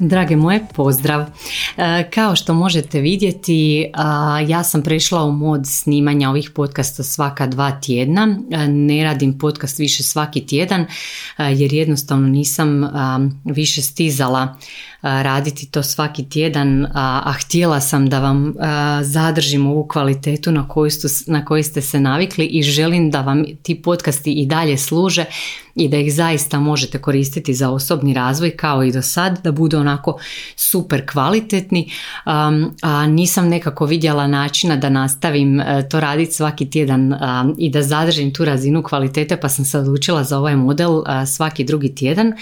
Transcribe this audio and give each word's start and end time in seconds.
Drage 0.00 0.36
moje, 0.36 0.66
pozdrav. 0.74 1.26
E, 1.76 2.10
kao 2.10 2.36
što 2.36 2.54
možete 2.54 3.00
vidjeti, 3.00 3.90
ja 4.48 4.64
sam 4.64 4.82
prešla 4.82 5.24
u 5.24 5.32
mod 5.32 5.60
snimanja 5.66 6.30
ovih 6.30 6.50
podcasta 6.54 7.02
svaka 7.02 7.46
dva 7.46 7.80
tjedna. 7.80 8.38
E, 8.50 8.68
ne 8.68 9.04
radim 9.04 9.38
podcast 9.38 9.78
više 9.78 10.02
svaki 10.02 10.46
tjedan 10.46 10.80
e, 10.80 10.86
jer 11.38 11.72
jednostavno 11.72 12.28
nisam 12.28 12.90
više 13.44 13.82
stizala 13.82 14.56
raditi 15.22 15.70
to 15.70 15.82
svaki 15.82 16.28
tjedan, 16.28 16.86
a 16.94 17.32
htjela 17.40 17.80
sam 17.80 18.08
da 18.08 18.20
vam 18.20 18.54
zadržim 19.02 19.66
ovu 19.66 19.88
kvalitetu 19.88 20.52
na 20.52 20.68
koju, 20.68 20.90
na 21.26 21.44
koju 21.44 21.62
ste 21.62 21.80
se 21.80 22.00
navikli 22.00 22.46
i 22.46 22.62
želim 22.62 23.10
da 23.10 23.20
vam 23.20 23.44
ti 23.62 23.82
podcasti 23.82 24.32
i 24.32 24.46
dalje 24.46 24.76
služe 24.76 25.24
i 25.76 25.88
da 25.88 25.96
ih 25.96 26.14
zaista 26.14 26.60
možete 26.60 26.98
koristiti 26.98 27.54
za 27.54 27.70
osobni 27.70 28.14
razvoj 28.14 28.50
kao 28.50 28.84
i 28.84 28.92
do 28.92 29.02
sad, 29.02 29.42
da 29.44 29.52
budu 29.52 29.78
onako 29.78 30.18
super 30.56 31.10
kvalitetni, 31.12 31.90
a 32.82 33.06
nisam 33.06 33.48
nekako 33.48 33.86
vidjela 33.86 34.26
načina 34.26 34.76
da 34.76 34.88
nastavim 34.88 35.60
e, 35.60 35.88
to 35.88 36.00
raditi 36.00 36.32
svaki 36.32 36.70
tjedan 36.70 37.14
i 37.58 37.70
da 37.70 37.82
zadržim 37.82 38.34
tu 38.34 38.44
razinu 38.44 38.82
kvalitete 38.82 39.36
pa 39.36 39.48
sam 39.48 39.64
se 39.64 39.78
odlučila 39.78 40.24
za 40.24 40.38
ovaj 40.38 40.56
model 40.56 41.02
svaki 41.26 41.64
drugi 41.64 41.94
tjedan. 41.94 42.32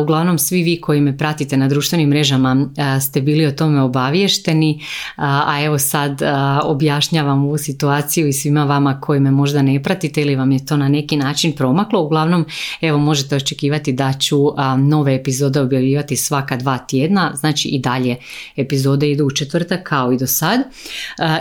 Uglavnom 0.00 0.38
svi 0.38 0.62
vi 0.62 0.80
koji 0.80 1.00
me 1.00 1.18
pratite 1.18 1.56
na 1.56 1.68
društvenim 1.68 1.87
mrežama 1.96 2.68
ste 3.00 3.20
bili 3.20 3.46
o 3.46 3.52
tome 3.52 3.82
obaviješteni, 3.82 4.80
a 5.16 5.62
evo 5.64 5.78
sad 5.78 6.22
objašnjavam 6.62 7.44
ovu 7.44 7.58
situaciju 7.58 8.28
i 8.28 8.32
svima 8.32 8.64
vama 8.64 9.00
koji 9.00 9.20
me 9.20 9.30
možda 9.30 9.62
ne 9.62 9.82
pratite 9.82 10.22
ili 10.22 10.36
vam 10.36 10.52
je 10.52 10.66
to 10.66 10.76
na 10.76 10.88
neki 10.88 11.16
način 11.16 11.52
promaklo. 11.52 12.02
Uglavnom 12.02 12.44
Evo 12.80 12.98
možete 12.98 13.36
očekivati 13.36 13.92
da 13.92 14.12
ću 14.12 14.36
nove 14.78 15.14
epizode 15.14 15.60
objavljivati 15.60 16.16
svaka 16.16 16.56
dva 16.56 16.78
tjedna, 16.78 17.32
znači 17.34 17.68
i 17.68 17.78
dalje 17.78 18.16
epizode 18.56 19.10
idu 19.10 19.24
u 19.24 19.30
četvrtak 19.30 19.82
kao 19.82 20.12
i 20.12 20.18
do 20.18 20.26
sad. 20.26 20.60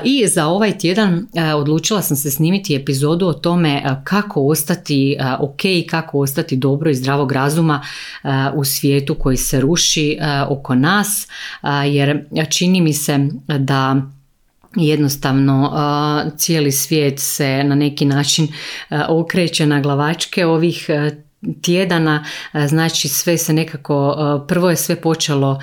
I 0.03 0.27
za 0.27 0.47
ovaj 0.47 0.77
tjedan 0.77 1.27
odlučila 1.55 2.01
sam 2.01 2.17
se 2.17 2.31
snimiti 2.31 2.75
epizodu 2.75 3.27
o 3.27 3.33
tome 3.33 4.01
kako 4.03 4.41
ostati 4.41 5.17
ok, 5.39 5.61
kako 5.89 6.19
ostati 6.19 6.55
dobro 6.57 6.89
i 6.89 6.95
zdravog 6.95 7.31
razuma 7.31 7.81
u 8.55 8.65
svijetu 8.65 9.15
koji 9.15 9.37
se 9.37 9.61
ruši 9.61 10.17
oko 10.49 10.75
nas, 10.75 11.27
jer 11.85 12.25
čini 12.49 12.81
mi 12.81 12.93
se 12.93 13.27
da 13.47 13.95
jednostavno 14.75 15.73
cijeli 16.37 16.71
svijet 16.71 17.19
se 17.19 17.63
na 17.63 17.75
neki 17.75 18.05
način 18.05 18.47
okreće 19.07 19.65
na 19.65 19.81
glavačke 19.81 20.45
ovih 20.45 20.89
tjedana, 21.61 22.25
znači 22.67 23.07
sve 23.07 23.37
se 23.37 23.53
nekako, 23.53 24.15
prvo 24.47 24.69
je 24.69 24.75
sve 24.75 25.01
počelo 25.01 25.59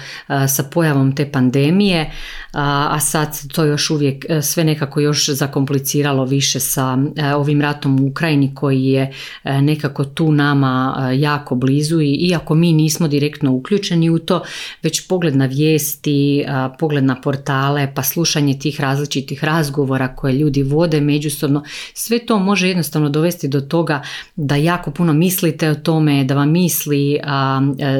sa 0.48 0.62
pojavom 0.62 1.14
te 1.14 1.32
pandemije, 1.32 2.10
a 2.54 3.00
sad 3.00 3.52
to 3.52 3.64
još 3.64 3.90
uvijek 3.90 4.24
e, 4.28 4.42
sve 4.42 4.64
nekako 4.64 5.00
još 5.00 5.28
zakompliciralo 5.28 6.24
više 6.24 6.60
sa 6.60 6.98
e, 7.16 7.34
ovim 7.34 7.60
ratom 7.60 8.00
u 8.00 8.06
Ukrajini 8.06 8.54
koji 8.54 8.84
je 8.84 9.12
e, 9.44 9.62
nekako 9.62 10.04
tu 10.04 10.32
nama 10.32 10.94
jako 11.14 11.54
blizu 11.54 12.00
i 12.00 12.14
iako 12.14 12.54
mi 12.54 12.72
nismo 12.72 13.08
direktno 13.08 13.52
uključeni 13.52 14.10
u 14.10 14.18
to, 14.18 14.42
već 14.82 15.08
pogled 15.08 15.36
na 15.36 15.46
vijesti, 15.46 16.44
pogled 16.78 17.04
na 17.04 17.20
portale, 17.20 17.92
pa 17.94 18.02
slušanje 18.02 18.58
tih 18.58 18.80
različitih 18.80 19.44
razgovora 19.44 20.16
koje 20.16 20.32
ljudi 20.32 20.62
vode 20.62 21.00
međusobno, 21.00 21.64
sve 21.94 22.26
to 22.26 22.38
može 22.38 22.68
jednostavno 22.68 23.08
dovesti 23.08 23.48
do 23.48 23.60
toga 23.60 24.02
da 24.36 24.56
jako 24.56 24.90
puno 24.90 25.12
mislite 25.12 25.63
o 25.70 25.74
tome, 25.74 26.24
da 26.24 26.34
vam 26.34 26.50
misli, 26.50 27.18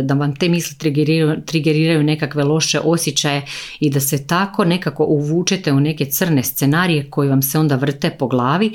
da 0.02 0.14
vam 0.14 0.36
te 0.36 0.48
misli 0.48 0.78
trigeriraju, 1.46 2.02
nekakve 2.02 2.44
loše 2.44 2.80
osjećaje 2.80 3.42
i 3.80 3.90
da 3.90 4.00
se 4.00 4.26
ta 4.26 4.44
tako 4.44 4.64
nekako 4.64 5.04
uvučete 5.04 5.72
u 5.72 5.80
neke 5.80 6.04
crne 6.04 6.42
scenarije 6.42 7.10
koji 7.10 7.28
vam 7.28 7.42
se 7.42 7.58
onda 7.58 7.76
vrte 7.76 8.10
po 8.18 8.26
glavi 8.26 8.72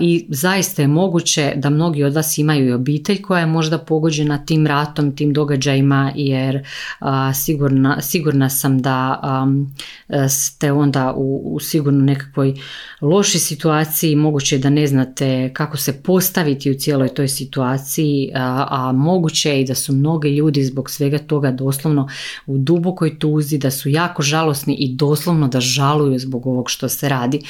i 0.00 0.26
zaista 0.28 0.82
je 0.82 0.88
moguće 0.88 1.52
da 1.56 1.70
mnogi 1.70 2.04
od 2.04 2.14
vas 2.14 2.38
imaju 2.38 2.68
i 2.68 2.72
obitelj 2.72 3.22
koja 3.22 3.40
je 3.40 3.46
možda 3.46 3.78
pogođena 3.78 4.44
tim 4.44 4.66
ratom, 4.66 5.16
tim 5.16 5.32
događajima 5.32 6.12
jer 6.14 6.66
sigurna, 7.34 8.02
sigurna 8.02 8.48
sam 8.48 8.78
da 8.82 9.20
ste 10.28 10.72
onda 10.72 11.12
u, 11.16 11.54
u 11.54 11.60
sigurno 11.60 12.04
nekakvoj 12.04 12.54
lošoj 13.00 13.40
situaciji, 13.40 14.16
moguće 14.16 14.54
je 14.54 14.58
da 14.58 14.70
ne 14.70 14.86
znate 14.86 15.50
kako 15.52 15.76
se 15.76 16.02
postaviti 16.02 16.70
u 16.70 16.74
cijeloj 16.74 17.08
toj 17.08 17.28
situaciji, 17.28 18.05
a, 18.34 18.66
a 18.70 18.92
moguće 18.92 19.50
je 19.50 19.60
i 19.60 19.64
da 19.64 19.74
su 19.74 19.92
mnogi 19.92 20.28
ljudi 20.28 20.64
zbog 20.64 20.90
svega 20.90 21.18
toga 21.18 21.50
doslovno 21.50 22.08
u 22.46 22.58
dubokoj 22.58 23.18
tuzi, 23.18 23.58
da 23.58 23.70
su 23.70 23.88
jako 23.88 24.22
žalosni 24.22 24.74
i 24.74 24.94
doslovno 24.94 25.48
da 25.48 25.60
žaluju 25.60 26.18
zbog 26.18 26.46
ovog 26.46 26.70
što 26.70 26.88
se 26.88 27.08
radi. 27.08 27.40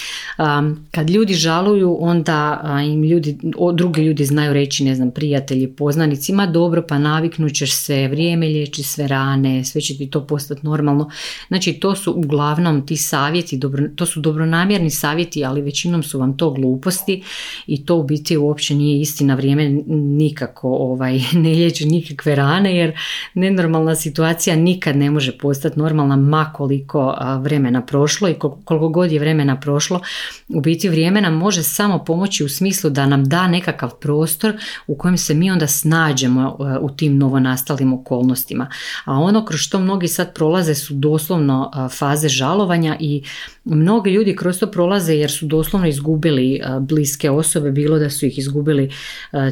Kad 0.91 1.11
ljudi 1.11 1.35
žaluju, 1.35 1.97
onda 2.01 2.61
im 2.87 3.03
ljudi, 3.03 3.39
drugi 3.75 4.03
ljudi 4.03 4.25
znaju 4.25 4.53
reći, 4.53 4.85
ne 4.85 4.95
znam, 4.95 5.11
prijatelji, 5.11 5.69
poznanici, 5.69 6.33
ma 6.33 6.47
dobro, 6.47 6.85
pa 6.89 6.99
naviknut 6.99 7.55
ćeš 7.55 7.77
se, 7.77 8.09
vrijeme 8.09 8.47
liječi 8.47 8.83
sve 8.83 9.09
rane, 9.09 9.65
sve 9.65 9.81
će 9.81 9.97
ti 9.97 10.11
to 10.11 10.27
postati 10.27 10.67
normalno. 10.67 11.11
Znači, 11.49 11.73
to 11.73 11.95
su 11.97 12.13
uglavnom 12.13 12.87
ti 12.87 12.97
savjeti, 12.97 13.57
dobro, 13.57 13.89
to 13.97 14.07
su 14.07 14.21
dobronamjerni 14.21 14.91
savjeti, 14.91 15.45
ali 15.45 15.63
većinom 15.63 16.03
su 16.03 16.19
vam 16.19 16.37
to 16.37 16.51
gluposti 16.51 17.23
i 17.67 17.85
to 17.85 17.97
u 17.97 18.03
biti 18.03 18.37
uopće 18.37 18.75
nije 18.75 19.01
istina 19.01 19.35
vrijeme 19.35 19.69
nikako 19.87 20.46
ovaj, 20.63 21.21
ne 21.43 21.51
liječi 21.51 21.87
nikakve 21.87 22.35
rane, 22.35 22.77
jer 22.77 22.99
nenormalna 23.35 23.95
situacija 23.95 24.57
nikad 24.57 24.97
ne 24.97 25.11
može 25.11 25.39
postati 25.39 25.79
normalna, 25.79 26.17
makoliko 26.17 27.15
vremena 27.41 27.87
prošlo 27.87 28.29
i 28.29 28.35
koliko 28.65 28.89
god 28.89 29.13
je 29.13 29.21
vremena 29.21 29.61
prošlo, 29.61 30.01
u 30.49 30.61
biti 30.61 30.89
vrijeme 30.89 31.21
nam 31.21 31.35
može 31.35 31.63
samo 31.63 32.05
pomoći 32.05 32.45
u 32.45 32.49
smislu 32.49 32.91
da 32.91 33.07
nam 33.07 33.25
da 33.25 33.49
nekakav 33.49 33.95
prostor 33.95 34.57
u 34.87 34.97
kojem 34.97 35.17
se 35.17 35.35
mi 35.35 35.51
onda 35.51 35.67
snađemo 35.67 36.57
e, 36.61 36.79
u 36.79 36.91
tim 36.91 37.19
novonastalim 37.19 37.93
okolnostima. 37.93 38.71
A 39.05 39.13
ono 39.13 39.45
kroz 39.45 39.61
što 39.61 39.79
mnogi 39.79 40.09
sad 40.09 40.35
prolaze 40.35 40.75
su 40.75 40.95
doslovno 40.95 41.71
e, 41.75 41.89
faze 41.89 42.29
žalovanja 42.29 42.97
i 43.01 43.23
mnogi 43.65 44.11
ljudi 44.11 44.37
kroz 44.37 44.59
to 44.59 44.71
prolaze 44.71 45.15
jer 45.15 45.31
su 45.31 45.47
doslovno 45.47 45.89
izgubili 45.89 46.55
e, 46.55 46.61
bliske 46.81 47.31
osobe, 47.31 47.71
bilo 47.71 47.99
da 47.99 48.11
su 48.11 48.27
ih 48.27 48.39
izgubili 48.39 48.91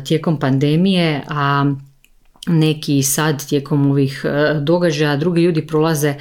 tijekom 0.05 0.39
pandemije, 0.39 0.84
a 1.29 1.75
neki 2.47 3.03
sad 3.03 3.49
tijekom 3.49 3.91
ovih 3.91 4.25
e, 4.25 4.61
događaja, 4.61 5.17
drugi 5.17 5.43
ljudi 5.43 5.67
prolaze 5.67 6.09
e, 6.09 6.17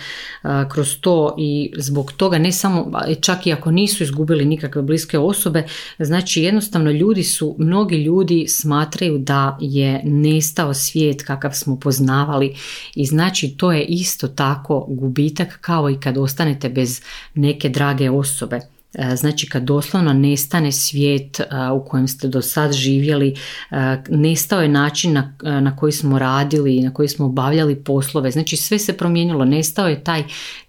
kroz 0.69 0.97
to 1.01 1.35
i 1.38 1.74
zbog 1.78 2.12
toga 2.12 2.38
ne 2.38 2.51
samo, 2.51 2.91
čak 3.22 3.47
i 3.47 3.53
ako 3.53 3.72
nisu 3.72 4.03
izgubili 4.03 4.46
nikakve 4.46 4.81
bliske 4.81 5.19
osobe, 5.19 5.63
znači 6.00 6.41
jednostavno 6.41 6.91
ljudi 6.91 7.24
su, 7.24 7.56
mnogi 7.59 7.96
ljudi 7.96 8.46
smatraju 8.47 9.18
da 9.18 9.57
je 9.62 10.01
nestao 10.04 10.74
svijet 10.74 11.24
kakav 11.24 11.51
smo 11.51 11.80
poznavali 11.80 12.56
i 12.95 13.06
znači 13.06 13.57
to 13.57 13.71
je 13.71 13.83
isto 13.86 14.27
tako 14.27 14.86
gubitak 14.89 15.57
kao 15.62 15.89
i 15.89 16.00
kad 16.00 16.18
ostanete 16.18 16.69
bez 16.69 17.01
neke 17.33 17.69
drage 17.69 18.10
osobe. 18.10 18.73
E, 18.94 19.16
znači 19.16 19.50
kad 19.50 19.63
doslovno 19.63 20.13
nestane 20.13 20.72
svijet 20.72 21.40
e, 21.40 21.45
u 21.74 21.86
kojem 21.86 22.07
ste 22.07 22.28
do 22.28 22.42
sad 22.42 22.72
živjeli, 22.72 23.36
e, 23.72 23.75
nestao 24.10 24.62
je 24.62 24.68
način 24.68 25.13
na, 25.13 25.34
na 25.42 25.75
koji 25.75 25.92
smo 25.92 26.19
radili, 26.19 26.81
na 26.81 26.94
koji 26.94 27.07
smo 27.07 27.25
obavljali 27.25 27.84
poslove, 27.84 28.31
znači 28.31 28.57
sve 28.57 28.80
se 28.80 28.98
promijenilo, 28.98 29.45
nestao 29.45 29.88
je 29.88 30.04
taj 30.04 30.24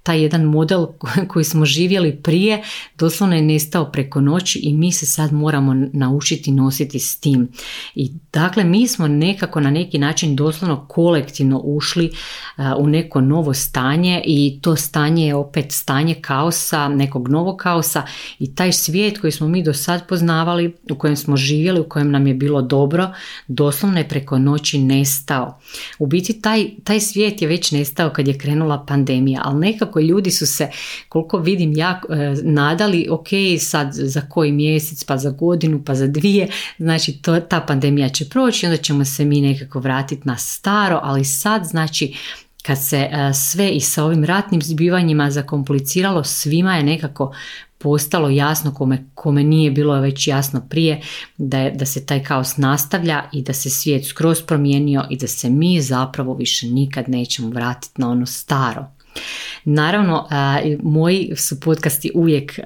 taj 0.05 0.23
jedan 0.23 0.43
model 0.43 0.87
koji 1.31 1.45
smo 1.45 1.65
živjeli 1.65 2.17
prije. 2.17 2.63
Doslovno 2.99 3.37
je 3.37 3.43
nestao 3.43 3.93
preko 3.93 4.21
noći 4.21 4.59
i 4.59 4.75
mi 4.75 4.93
se 4.93 5.07
sad 5.07 5.33
moramo 5.33 5.75
naučiti 5.93 6.51
nositi 6.51 6.99
s 6.99 7.21
tim. 7.21 7.49
I 7.95 8.13
dakle 8.33 8.65
mi 8.65 8.89
smo 8.89 9.09
nekako 9.09 9.61
na 9.61 9.71
neki 9.71 9.99
način 9.99 10.37
doslovno 10.37 10.87
kolektivno 10.89 11.61
ušli 11.65 12.11
u 12.79 12.87
neko 12.87 13.21
novo 13.21 13.55
stanje 13.55 14.23
i 14.25 14.59
to 14.63 14.77
stanje 14.77 15.27
je 15.27 15.35
opet 15.35 15.73
stanje 15.73 16.15
kaosa, 16.15 16.89
nekog 16.89 17.29
novog 17.29 17.57
kaosa 17.57 18.03
i 18.39 18.55
taj 18.55 18.73
svijet 18.73 19.19
koji 19.19 19.33
smo 19.33 19.49
mi 19.49 19.63
do 19.63 19.75
sad 19.75 20.09
poznavali, 20.09 20.75
u 20.91 20.95
kojem 20.99 21.17
smo 21.17 21.37
živjeli, 21.37 21.81
u 21.81 21.89
kojem 21.89 22.11
nam 22.11 22.27
je 22.27 22.35
bilo 22.35 22.63
dobro, 22.63 23.15
doslovno 23.49 23.99
je 23.99 24.09
preko 24.09 24.39
noći 24.39 24.79
nestao. 24.79 25.61
U 25.99 26.07
biti 26.07 26.41
taj, 26.41 26.71
taj 26.85 27.01
svijet 27.01 27.43
je 27.43 27.49
već 27.49 27.73
nestao 27.73 28.11
kad 28.11 28.29
je 28.29 28.39
krenula 28.39 28.85
pandemija, 28.89 29.41
ali 29.45 29.61
nekako 29.61 30.01
ljudi 30.01 30.31
su 30.31 30.47
se, 30.47 30.69
koliko 31.09 31.39
vidim 31.39 31.73
ja, 31.77 32.01
e, 32.11 32.35
nadali, 32.43 33.07
ok, 33.11 33.29
sad 33.59 33.91
za 33.93 34.21
koji 34.21 34.53
mjesec, 34.53 35.05
pa 35.05 35.17
za 35.17 35.31
godinu, 35.31 35.83
pa 35.85 35.95
za 35.95 36.07
dvije, 36.07 36.49
znači 36.79 37.13
to, 37.13 37.41
ta 37.41 37.61
pandemija 37.61 38.09
će 38.09 38.29
proći, 38.29 38.67
onda 38.67 38.77
ćemo 38.77 39.05
se 39.05 39.25
mi 39.25 39.41
nekako 39.41 39.81
vratiti 39.81 40.23
na 40.25 40.37
staro, 40.37 41.01
ali 41.03 41.25
sad 41.25 41.65
znači 41.65 42.15
kad 42.67 42.79
se 42.85 42.97
e, 42.99 43.33
sve 43.35 43.71
i 43.71 43.81
sa 43.81 44.05
ovim 44.05 44.25
ratnim 44.25 44.63
zbivanjima 44.63 45.31
zakompliciralo, 45.31 46.25
svima 46.25 46.77
je 46.77 46.83
nekako 46.83 47.35
postalo 47.85 48.29
jasno 48.29 48.75
kome, 48.75 49.05
kome 49.15 49.45
nije 49.45 49.71
bilo 49.71 50.01
već 50.01 50.29
jasno 50.29 50.63
prije 50.71 51.01
da, 51.37 51.59
je, 51.59 51.71
da 51.71 51.87
se 51.87 52.07
taj 52.07 52.25
kaos 52.25 52.57
nastavlja 52.57 53.23
i 53.33 53.43
da 53.43 53.53
se 53.53 53.71
svijet 53.71 54.07
skroz 54.07 54.43
promijenio 54.43 55.05
i 55.11 55.17
da 55.17 55.27
se 55.27 55.51
mi 55.51 55.81
zapravo 55.81 56.35
više 56.35 56.67
nikad 56.67 57.09
nećemo 57.09 57.49
vratiti 57.49 58.01
na 58.01 58.11
ono 58.11 58.27
staro. 58.27 58.87
Naravno, 59.65 60.29
moji 60.83 61.33
su 61.37 61.61
podcasti 61.61 62.11
uvijek 62.15 62.61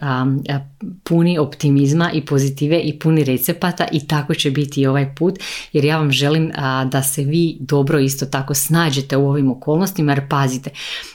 puni 1.05 1.39
optimizma 1.39 2.11
i 2.13 2.25
pozitive 2.25 2.81
i 2.81 2.99
puni 2.99 3.25
recepata 3.25 3.87
i 3.93 4.07
tako 4.07 4.35
će 4.35 4.51
biti 4.51 4.81
i 4.81 4.87
ovaj 4.87 5.15
put 5.15 5.39
jer 5.73 5.85
ja 5.85 5.99
vam 5.99 6.11
želim 6.11 6.53
da 6.91 7.03
se 7.03 7.23
vi 7.23 7.57
dobro 7.61 7.99
isto 7.99 8.27
tako 8.27 8.55
snađete 8.55 9.17
u 9.17 9.29
ovim 9.29 9.51
okolnostima 9.51 10.13
jer 10.13 10.29
pazite, 10.29 10.71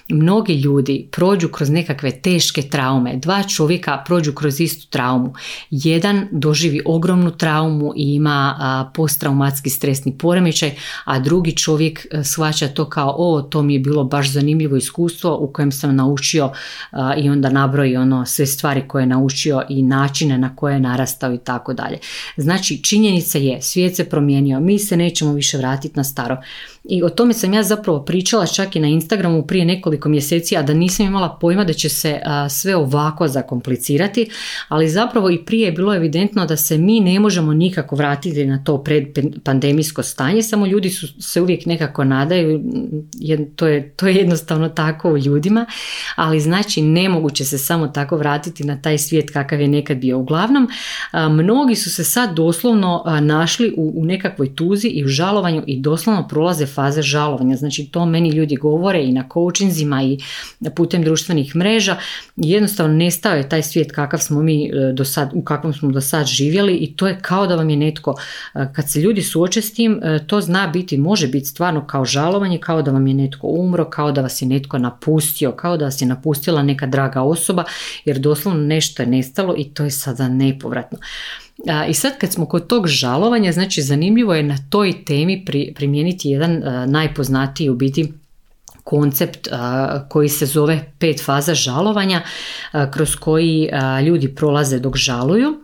mnogi 0.10 0.54
ljudi 0.54 1.08
prođu 1.12 1.48
kroz 1.50 1.70
nekakve 1.70 2.12
teške 2.12 2.62
traume, 2.62 3.18
dva 3.18 3.44
čovjeka 3.44 4.04
prođu 4.06 4.34
kroz 4.34 4.60
istu 4.60 4.88
traumu, 4.90 5.34
jedan 5.70 6.28
doživi 6.32 6.82
ogromnu 6.86 7.32
traumu 7.32 7.94
i 7.96 8.14
ima 8.14 8.92
posttraumatski 8.96 9.70
stresni 9.70 10.18
poremećaj, 10.18 10.76
a 11.06 11.20
drugi 11.20 11.56
čovjek 11.56 12.06
shvaća 12.24 12.68
to 12.68 12.90
kao 12.90 13.16
o, 13.18 13.42
to 13.42 13.62
mi 13.62 13.74
je 13.74 13.80
bilo 13.80 14.04
baš 14.04 14.32
zanimljivo 14.32 14.76
iskustvo 14.76 15.38
u 15.38 15.54
kojem 15.54 15.72
sam 15.72 15.96
naučio 15.96 16.52
i 17.18 17.30
onda 17.30 17.50
nabroji 17.50 17.98
ono 17.98 18.26
sve 18.26 18.46
stvari 18.46 18.88
koje 18.88 19.04
je 19.04 19.08
naučio 19.08 19.53
i 19.70 19.82
načine 19.82 20.38
na 20.38 20.56
koje 20.56 20.74
je 20.74 20.80
narastao 20.80 21.34
i 21.34 21.38
tako 21.38 21.74
dalje. 21.74 21.98
Znači 22.38 22.84
činjenica 22.84 23.38
je, 23.38 23.62
svijet 23.62 23.96
se 23.96 24.10
promijenio, 24.10 24.60
mi 24.60 24.80
se 24.80 24.98
nećemo 24.98 25.34
više 25.34 25.58
vratiti 25.58 25.98
na 25.98 26.04
staro. 26.04 26.38
I 26.84 27.04
o 27.04 27.10
tome 27.10 27.34
sam 27.34 27.54
ja 27.54 27.64
zapravo 27.64 28.06
pričala 28.06 28.46
čak 28.46 28.76
i 28.76 28.80
na 28.80 28.88
Instagramu 28.88 29.44
prije 29.44 29.66
nekoliko 29.66 30.10
mjeseci, 30.10 30.58
a 30.58 30.62
da 30.62 30.74
nisam 30.74 31.06
imala 31.06 31.38
pojma 31.42 31.64
da 31.64 31.74
će 31.74 31.90
se 31.90 32.20
sve 32.50 32.76
ovako 32.76 33.28
zakomplicirati, 33.28 34.30
ali 34.68 34.90
zapravo 34.90 35.30
i 35.30 35.46
prije 35.46 35.66
je 35.66 35.72
bilo 35.72 35.96
evidentno 35.96 36.46
da 36.46 36.58
se 36.58 36.78
mi 36.78 37.00
ne 37.00 37.20
možemo 37.20 37.54
nikako 37.54 37.96
vratiti 37.96 38.46
na 38.46 38.64
to 38.64 38.84
predpandemijsko 38.84 40.04
stanje, 40.04 40.44
samo 40.44 40.66
ljudi 40.66 40.90
su 40.90 41.08
se 41.22 41.42
uvijek 41.42 41.66
nekako 41.66 42.04
nadaju, 42.04 42.64
to 43.56 43.68
je, 43.68 43.90
to 43.90 44.08
je 44.08 44.16
jednostavno 44.16 44.70
tako 44.70 45.12
u 45.12 45.18
ljudima, 45.18 45.66
ali 46.16 46.40
znači 46.40 46.82
nemoguće 46.82 47.46
se 47.46 47.58
samo 47.58 47.88
tako 47.88 48.18
vratiti 48.18 48.64
na 48.64 48.82
taj 48.82 48.98
svijet 48.98 49.30
kakav 49.30 49.62
je 49.62 49.68
nekad 49.68 49.98
bio. 49.98 50.20
Uglavnom, 50.20 50.70
mnogi 51.14 51.76
su 51.76 51.90
se 51.92 52.04
sad 52.04 52.36
doslovno 52.36 53.04
našli 53.22 53.74
u, 53.78 53.94
u 53.96 54.06
nekakvoj 54.06 54.56
tuzi 54.56 54.88
i 54.88 55.06
u 55.06 55.08
žalovanju 55.08 55.64
i 55.68 55.80
doslovno 55.80 56.28
prolaze 56.28 56.73
faze 56.74 57.02
žalovanja. 57.02 57.56
Znači 57.56 57.86
to 57.92 58.06
meni 58.06 58.30
ljudi 58.30 58.56
govore 58.56 59.04
i 59.04 59.12
na 59.12 59.30
coachinzima 59.34 60.04
i 60.04 60.18
putem 60.76 61.04
društvenih 61.04 61.56
mreža. 61.56 61.98
Jednostavno 62.36 62.94
nestao 62.94 63.36
je 63.36 63.50
taj 63.50 63.64
svijet 63.64 63.92
kakav 63.92 64.20
smo 64.20 64.42
mi 64.42 64.66
e, 64.66 64.94
do 64.94 65.06
sad, 65.06 65.32
u 65.34 65.44
kakvom 65.44 65.74
smo 65.74 65.92
do 65.92 66.02
sad 66.02 66.26
živjeli 66.26 66.76
i 66.76 66.96
to 66.96 67.08
je 67.08 67.20
kao 67.22 67.48
da 67.48 67.56
vam 67.56 67.70
je 67.70 67.78
netko, 67.78 68.16
e, 68.56 68.68
kad 68.74 68.90
se 68.90 69.00
ljudi 69.00 69.22
suoče 69.22 69.62
s 69.62 69.74
tim, 69.74 70.00
e, 70.04 70.28
to 70.28 70.42
zna 70.42 70.68
biti, 70.68 70.98
može 70.98 71.28
biti 71.28 71.46
stvarno 71.46 71.88
kao 71.88 72.06
žalovanje, 72.06 72.58
kao 72.58 72.82
da 72.82 72.92
vam 72.92 73.08
je 73.08 73.14
netko 73.14 73.48
umro, 73.48 73.90
kao 73.90 74.12
da 74.12 74.22
vas 74.22 74.42
je 74.42 74.48
netko 74.48 74.78
napustio, 74.78 75.52
kao 75.52 75.78
da 75.78 75.86
vas 75.86 76.02
je 76.02 76.08
napustila 76.08 76.64
neka 76.64 76.88
draga 76.88 77.22
osoba, 77.22 77.64
jer 78.06 78.20
doslovno 78.20 78.64
nešto 78.64 79.04
je 79.04 79.08
nestalo 79.08 79.56
i 79.58 79.64
to 79.64 79.84
je 79.84 79.92
sada 79.92 80.28
nepovratno. 80.28 80.98
I 81.90 81.94
sad 81.94 82.18
kad 82.18 82.32
smo 82.34 82.46
kod 82.46 82.68
tog 82.68 82.88
žalovanja, 82.88 83.52
znači 83.52 83.82
zanimljivo 83.82 84.36
je 84.36 84.44
na 84.44 84.58
toj 84.70 85.06
temi 85.06 85.46
primijeniti 85.76 86.30
jedan 86.30 86.64
najpoznatiji 86.88 87.70
u 87.70 87.76
biti 87.76 88.14
koncept 88.84 89.48
koji 90.10 90.30
se 90.30 90.46
zove 90.46 90.92
pet 91.00 91.26
faza 91.26 91.54
žalovanja 91.54 92.22
kroz 92.92 93.16
koji 93.16 93.70
ljudi 94.06 94.36
prolaze 94.36 94.80
dok 94.80 94.98
žaluju 94.98 95.64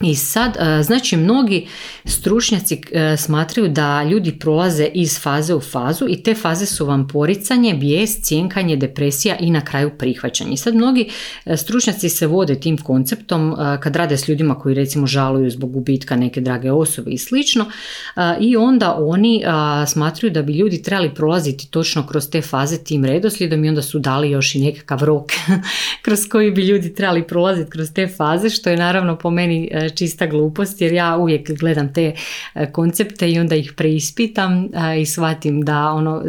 i 0.00 0.14
sad, 0.14 0.56
e, 0.56 0.82
znači 0.82 1.16
mnogi 1.16 1.66
stručnjaci 2.04 2.80
e, 2.92 3.16
smatraju 3.16 3.68
da 3.68 4.02
ljudi 4.02 4.38
prolaze 4.38 4.88
iz 4.94 5.20
faze 5.20 5.54
u 5.54 5.60
fazu 5.60 6.06
i 6.08 6.22
te 6.22 6.34
faze 6.34 6.66
su 6.66 6.86
vam 6.86 7.08
poricanje, 7.08 7.74
bijes, 7.74 8.22
cijenkanje, 8.22 8.76
depresija 8.76 9.36
i 9.40 9.50
na 9.50 9.60
kraju 9.60 9.90
prihvaćanje. 9.98 10.52
I 10.52 10.56
sad 10.56 10.74
mnogi 10.74 11.10
e, 11.44 11.56
stručnjaci 11.56 12.08
se 12.08 12.26
vode 12.26 12.60
tim 12.60 12.78
konceptom 12.78 13.56
kad 13.80 13.96
rade 13.96 14.16
s 14.16 14.28
ljudima 14.28 14.54
koji 14.54 14.74
recimo 14.74 15.06
žaluju 15.06 15.50
zbog 15.50 15.72
gubitka 15.72 16.16
neke 16.16 16.40
drage 16.40 16.72
osobe 16.72 17.10
i 17.10 17.18
slično 17.18 17.64
i 18.40 18.56
onda 18.56 18.96
oni 18.98 19.42
smatraju 19.86 20.32
da 20.32 20.42
bi 20.42 20.52
ljudi 20.52 20.82
trebali 20.82 21.14
prolaziti 21.14 21.70
točno 21.70 22.06
kroz 22.06 22.30
te 22.30 22.42
faze 22.42 22.84
tim 22.84 23.04
redoslijedom 23.04 23.64
i 23.64 23.68
onda 23.68 23.82
su 23.82 23.98
dali 23.98 24.30
još 24.30 24.54
i 24.54 24.60
nekakav 24.60 25.04
rok 25.04 25.32
kroz 26.04 26.28
koji 26.30 26.50
bi 26.50 26.62
ljudi 26.62 26.94
trebali 26.94 27.26
prolaziti 27.26 27.70
kroz 27.70 27.92
te 27.92 28.06
faze 28.06 28.50
što 28.50 28.70
je 28.70 28.76
naravno 28.76 29.16
po 29.16 29.30
meni 29.30 29.70
čista 29.90 30.26
glupost 30.26 30.80
jer 30.80 30.92
ja 30.92 31.16
uvijek 31.16 31.58
gledam 31.58 31.92
te 31.92 32.12
e, 32.54 32.72
koncepte 32.72 33.30
i 33.30 33.38
onda 33.38 33.54
ih 33.56 33.72
preispitam 33.76 34.68
i 35.00 35.06
shvatim 35.06 35.62
da 35.62 35.90
ono, 35.90 36.22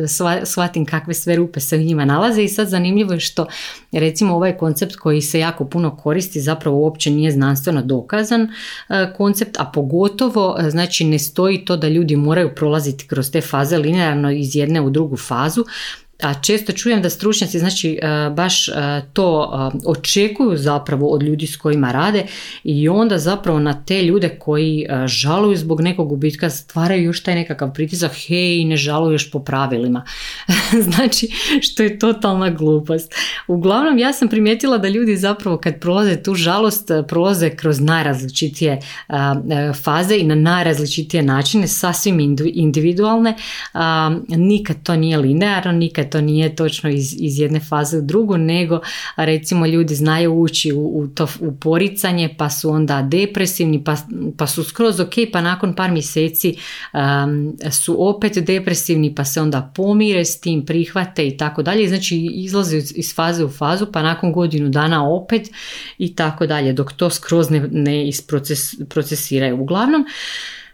shvatim 0.44 0.86
kakve 0.86 1.14
sve 1.14 1.36
rupe 1.36 1.60
se 1.60 1.78
u 1.78 1.82
njima 1.82 2.06
nalaze. 2.06 2.44
I 2.44 2.48
sad 2.48 2.68
zanimljivo 2.68 3.14
je 3.14 3.20
što 3.20 3.48
recimo 3.92 4.36
ovaj 4.36 4.58
koncept 4.58 4.96
koji 4.96 5.22
se 5.22 5.40
jako 5.40 5.66
puno 5.66 5.96
koristi 5.96 6.42
zapravo 6.42 6.78
uopće 6.78 7.12
nije 7.12 7.32
znanstveno 7.32 7.82
dokazan 7.82 8.42
e, 8.42 9.14
koncept, 9.18 9.60
a 9.60 9.66
pogotovo 9.74 10.58
e, 10.60 10.70
znači 10.70 11.06
ne 11.06 11.20
stoji 11.20 11.66
to 11.66 11.78
da 11.78 11.88
ljudi 11.88 12.16
moraju 12.16 12.56
prolaziti 12.56 13.08
kroz 13.08 13.32
te 13.32 13.42
faze 13.42 13.78
linearno 13.78 14.32
iz 14.32 14.56
jedne 14.56 14.82
u 14.82 14.90
drugu 14.90 15.18
fazu, 15.18 15.66
a 16.24 16.34
često 16.34 16.72
čujem 16.72 17.02
da 17.02 17.10
stručnjaci 17.10 17.60
znači 17.60 18.00
e, 18.02 18.30
baš 18.30 18.68
e, 18.68 18.72
to 19.14 19.52
e, 19.74 19.78
očekuju 19.86 20.58
zapravo 20.58 21.08
od 21.08 21.24
ljudi 21.24 21.48
s 21.48 21.58
kojima 21.58 21.92
rade 21.92 22.26
i 22.64 22.90
onda 22.90 23.18
zapravo 23.18 23.60
na 23.60 23.84
te 23.86 24.04
ljude 24.04 24.30
koji 24.40 24.86
žaluju 25.06 25.58
zbog 25.58 25.82
nekog 25.82 26.10
gubitka 26.10 26.50
stvaraju 26.50 27.04
još 27.04 27.24
taj 27.24 27.36
nekakav 27.36 27.74
pritisak 27.74 28.12
hej 28.28 28.66
ne 28.66 28.78
žaluješ 28.78 29.32
po 29.32 29.40
pravilima. 29.40 30.04
Znači 30.88 31.28
što 31.62 31.84
je 31.84 32.00
totalna 32.00 32.50
glupost. 32.50 33.14
Uglavnom 33.48 33.98
ja 33.98 34.14
sam 34.14 34.28
primijetila 34.28 34.78
da 34.78 34.88
ljudi 34.88 35.18
zapravo 35.18 35.58
kad 35.58 35.80
prolaze 35.80 36.24
tu 36.24 36.36
žalost 36.36 36.92
prolaze 37.08 37.50
kroz 37.50 37.80
najrazličitije 37.80 38.80
faze 39.84 40.18
i 40.18 40.24
na 40.24 40.36
najrazličitije 40.36 41.24
načine 41.24 41.68
sasvim 41.68 42.38
individualne. 42.54 43.36
Nikad 44.28 44.84
to 44.84 44.96
nije 44.96 45.18
linearno 45.18 45.72
nikad 45.72 46.07
to 46.10 46.22
nije 46.22 46.56
točno 46.56 46.90
iz, 46.90 47.16
iz 47.20 47.40
jedne 47.40 47.60
faze 47.60 47.98
u 47.98 48.02
drugu, 48.02 48.38
nego 48.38 48.80
recimo 49.16 49.66
ljudi 49.66 49.96
znaju 49.96 50.34
ući 50.34 50.74
u, 50.74 51.00
u 51.00 51.08
to 51.08 51.28
u 51.40 51.56
poricanje 51.56 52.36
pa 52.38 52.50
su 52.50 52.70
onda 52.70 53.02
depresivni 53.02 53.84
pa, 53.84 53.96
pa 54.38 54.48
su 54.48 54.64
skroz 54.64 55.00
ok 55.00 55.14
pa 55.34 55.42
nakon 55.42 55.76
par 55.76 55.92
mjeseci 55.92 56.56
su 57.72 58.10
opet 58.10 58.38
depresivni 58.38 59.16
pa 59.16 59.26
se 59.26 59.42
onda 59.42 59.72
pomire 59.76 60.26
s 60.26 60.40
tim 60.40 60.66
prihvate 60.66 61.28
i 61.28 61.38
tako 61.38 61.64
dalje. 61.64 61.88
Znači 61.88 62.18
izlaze 62.18 62.78
iz 62.78 63.16
faze 63.16 63.44
u 63.44 63.50
fazu 63.50 63.88
pa 63.92 64.02
nakon 64.02 64.32
godinu 64.32 64.70
dana 64.70 65.10
opet 65.10 65.50
i 65.98 66.16
tako 66.16 66.48
dalje 66.48 66.74
dok 66.74 66.94
to 66.94 67.10
skroz 67.10 67.50
ne, 67.50 67.68
ne 67.72 68.08
isprocesiraju 68.08 69.62
uglavnom 69.62 70.06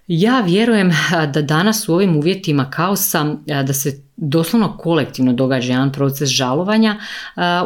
ja 0.08 0.42
vjerujem 0.42 0.92
da 1.34 1.42
danas 1.42 1.90
u 1.90 1.94
ovim 1.94 2.16
uvjetima 2.16 2.70
kaosa 2.70 3.36
da 3.46 3.74
se 3.74 4.02
doslovno 4.18 4.78
kolektivno 4.78 5.34
događa 5.34 5.74
jedan 5.74 5.92
proces 5.92 6.30
žalovanja 6.30 6.98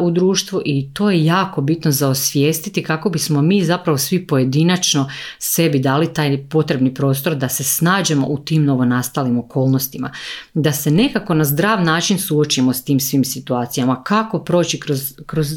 u 0.02 0.12
društvu 0.12 0.62
i 0.66 0.90
to 0.94 1.12
je 1.12 1.26
jako 1.26 1.62
bitno 1.62 1.92
za 1.92 2.10
osvijestiti 2.10 2.84
kako 2.84 3.10
bismo 3.10 3.42
mi 3.42 3.64
zapravo 3.64 3.98
svi 3.98 4.28
pojedinačno 4.28 5.10
sebi 5.40 5.80
dali 5.80 6.14
taj 6.14 6.48
potrebni 6.50 6.94
prostor 6.94 7.36
da 7.36 7.50
se 7.50 7.64
snađemo 7.64 8.28
u 8.28 8.38
tim 8.38 8.66
novonastalim 8.66 9.40
okolnostima, 9.40 10.12
da 10.54 10.72
se 10.72 10.92
nekako 10.92 11.34
na 11.34 11.44
zdrav 11.44 11.84
način 11.84 12.20
suočimo 12.20 12.74
s 12.74 12.84
tim 12.84 13.00
svim 13.00 13.24
situacijama, 13.24 14.04
kako 14.04 14.40
proći 14.40 14.80
kroz, 14.80 15.14
kroz, 15.26 15.48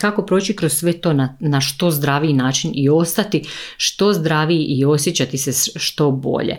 kako 0.00 0.26
proći 0.26 0.56
kroz 0.56 0.72
sve 0.72 0.92
to 0.92 1.12
na, 1.12 1.36
na 1.40 1.60
što 1.60 1.90
zdraviji 1.90 2.32
način 2.32 2.72
i 2.74 2.88
ostati 2.88 3.42
što 3.76 4.12
zdraviji 4.12 4.64
i 4.64 4.84
osjećati 4.84 5.38
se 5.38 5.70
što 5.76 6.10
bolje. 6.10 6.56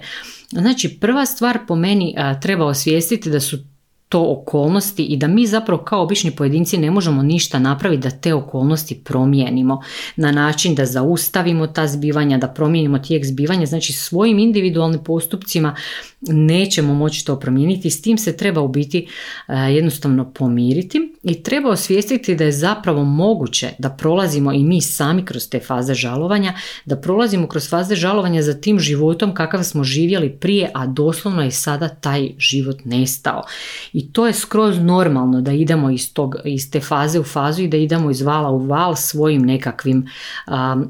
Znači 0.51 0.98
prva 1.01 1.25
stvar 1.25 1.59
po 1.67 1.75
meni 1.75 2.15
treba 2.41 2.65
osvijestiti 2.65 3.29
da 3.29 3.39
su 3.39 3.57
to 4.10 4.32
okolnosti 4.32 5.04
i 5.04 5.18
da 5.18 5.28
mi 5.28 5.48
zapravo 5.48 5.84
kao 5.84 6.04
obični 6.04 6.32
pojedinci 6.32 6.78
ne 6.78 6.92
možemo 6.92 7.24
ništa 7.24 7.60
napraviti 7.60 8.01
da 8.01 8.10
te 8.10 8.34
okolnosti 8.34 9.01
promijenimo. 9.04 9.82
Na 10.16 10.32
način 10.32 10.75
da 10.75 10.86
zaustavimo 10.86 11.68
ta 11.68 11.88
zbivanja, 11.88 12.38
da 12.38 12.48
promijenimo 12.48 13.00
tijek 13.00 13.25
zbivanja, 13.25 13.66
znači 13.66 13.94
svojim 13.94 14.39
individualnim 14.39 15.04
postupcima 15.04 15.75
nećemo 16.22 16.94
moći 16.94 17.26
to 17.26 17.40
promijeniti, 17.40 17.90
s 17.90 18.02
tim 18.02 18.18
se 18.18 18.38
treba 18.38 18.62
u 18.62 18.68
biti 18.68 19.08
e, 19.48 19.54
jednostavno 19.54 20.32
pomiriti 20.34 21.14
i 21.24 21.44
treba 21.44 21.70
osvijestiti 21.70 22.36
da 22.36 22.44
je 22.44 22.52
zapravo 22.52 23.04
moguće 23.04 23.70
da 23.80 23.90
prolazimo 23.90 24.54
i 24.54 24.64
mi 24.64 24.82
sami 24.82 25.26
kroz 25.26 25.50
te 25.50 25.60
faze 25.60 25.94
žalovanja, 25.94 26.54
da 26.86 26.96
prolazimo 26.96 27.48
kroz 27.48 27.70
faze 27.70 27.96
žalovanja 27.96 28.42
za 28.42 28.62
tim 28.62 28.80
životom 28.80 29.34
kakav 29.34 29.64
smo 29.64 29.84
živjeli 29.84 30.30
prije, 30.30 30.72
a 30.74 30.88
doslovno 30.88 31.42
je 31.42 31.52
sada 31.52 31.90
taj 31.90 32.30
život 32.38 32.78
nestao. 32.86 33.44
I 33.94 34.14
to 34.14 34.28
je 34.28 34.34
skroz 34.34 34.80
normalno 34.80 35.42
da 35.42 35.52
idemo 35.52 35.90
iz, 35.90 36.14
tog, 36.14 36.36
iz 36.46 36.72
te 36.72 36.80
faze 36.80 37.20
u 37.20 37.24
fazu 37.24 37.64
i 37.64 37.68
da 37.68 37.78
idemo 37.78 38.12
iz 38.12 38.22
vala 38.22 38.50
u 38.50 38.66
val 38.66 38.96
svojim 38.96 39.42
nekakvim 39.42 40.08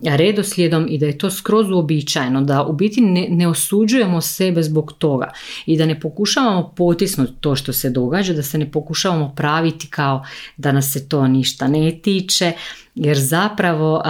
redoslijedom 0.03 0.87
i 0.89 0.97
da 0.97 1.05
je 1.05 1.17
to 1.17 1.31
skroz 1.31 1.71
uobičajeno, 1.71 2.41
da 2.41 2.63
u 2.63 2.73
biti 2.73 3.01
ne, 3.01 3.27
ne 3.29 3.47
osuđujemo 3.47 4.21
sebe 4.21 4.63
zbog 4.63 4.93
toga 4.93 5.18
i 5.65 5.77
da 5.77 5.85
ne 5.85 5.99
pokušavamo 5.99 6.73
potisnuti 6.75 7.33
to 7.41 7.55
što 7.55 7.73
se 7.73 7.89
događa, 7.89 8.33
da 8.33 8.43
se 8.43 8.57
ne 8.57 8.71
pokušavamo 8.71 9.33
praviti 9.35 9.87
kao 9.87 10.25
da 10.57 10.71
nas 10.71 10.91
se 10.93 11.09
to 11.09 11.27
ništa 11.27 11.67
ne 11.67 11.99
tiče, 12.03 12.51
jer 12.95 13.17
zapravo 13.19 14.01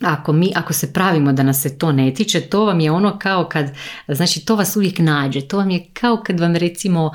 ako 0.00 0.32
mi, 0.32 0.52
ako 0.54 0.72
se 0.72 0.92
pravimo 0.92 1.32
da 1.32 1.42
nas 1.42 1.62
se 1.62 1.78
to 1.78 1.92
ne 1.92 2.14
tiče, 2.14 2.40
to 2.40 2.64
vam 2.64 2.80
je 2.80 2.90
ono 2.90 3.18
kao 3.18 3.44
kad, 3.44 3.70
znači 4.08 4.44
to 4.44 4.56
vas 4.56 4.76
uvijek 4.76 4.98
nađe, 4.98 5.40
to 5.40 5.56
vam 5.56 5.70
je 5.70 5.86
kao 5.92 6.22
kad 6.26 6.40
vam 6.40 6.56
recimo 6.56 7.10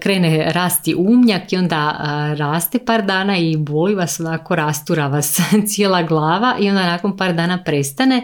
krene 0.00 0.52
rasti 0.52 0.94
umnjak 0.98 1.52
i 1.52 1.56
onda 1.56 1.96
raste 2.38 2.78
par 2.78 3.02
dana 3.04 3.38
i 3.38 3.56
boli 3.56 3.94
vas 3.94 4.20
onako, 4.20 4.54
rastura 4.54 5.06
vas 5.06 5.40
cijela 5.68 6.02
glava 6.02 6.56
i 6.60 6.68
onda 6.68 6.86
nakon 6.86 7.16
par 7.16 7.34
dana 7.34 7.62
prestane 7.64 8.22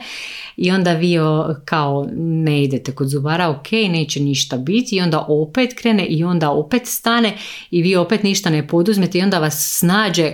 i 0.57 0.71
onda 0.71 0.93
vi 0.93 1.17
kao 1.65 2.09
ne 2.17 2.63
idete 2.63 2.93
kod 2.93 3.09
zubara, 3.09 3.49
ok, 3.49 3.73
neće 3.73 4.21
ništa 4.21 4.57
biti 4.57 4.97
i 4.97 5.01
onda 5.01 5.25
opet 5.29 5.75
krene 5.79 6.07
i 6.07 6.25
onda 6.25 6.51
opet 6.51 6.83
stane 6.87 7.37
i 7.71 7.83
vi 7.83 7.97
opet 7.97 8.23
ništa 8.23 8.51
ne 8.51 8.69
poduzmete 8.69 9.19
i 9.19 9.23
onda 9.23 9.39
vas 9.39 9.79
snađe 9.79 10.33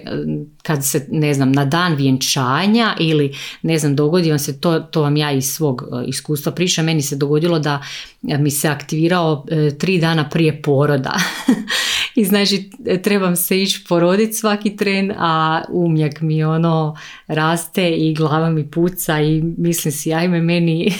kad 0.62 0.84
se, 0.84 1.06
ne 1.10 1.34
znam, 1.34 1.52
na 1.52 1.64
dan 1.64 1.94
vjenčanja 1.94 2.89
ili 2.98 3.36
ne 3.62 3.78
znam, 3.78 3.96
dogodi 3.96 4.30
vam 4.30 4.38
se, 4.38 4.60
to, 4.60 4.80
to 4.80 5.02
vam 5.02 5.16
ja 5.16 5.32
iz 5.32 5.44
svog 5.44 5.82
e, 5.82 6.08
iskustva 6.08 6.52
pričam, 6.52 6.84
meni 6.84 7.02
se 7.02 7.16
dogodilo 7.16 7.58
da 7.58 7.82
e, 8.28 8.38
mi 8.38 8.50
se 8.50 8.68
aktivirao 8.68 9.46
e, 9.50 9.78
tri 9.78 9.98
dana 9.98 10.28
prije 10.28 10.62
poroda. 10.62 11.14
I 12.16 12.24
znači 12.24 12.70
trebam 13.02 13.36
se 13.36 13.62
ići 13.62 13.84
poroditi 13.88 14.32
svaki 14.32 14.76
tren, 14.76 15.12
a 15.18 15.62
umjak 15.68 16.20
mi 16.20 16.44
ono 16.44 16.96
raste 17.26 17.90
i 17.90 18.14
glava 18.14 18.50
mi 18.50 18.70
puca 18.70 19.20
i 19.20 19.42
mislim 19.42 19.92
si 19.92 20.14
ajme 20.14 20.40
meni 20.40 20.92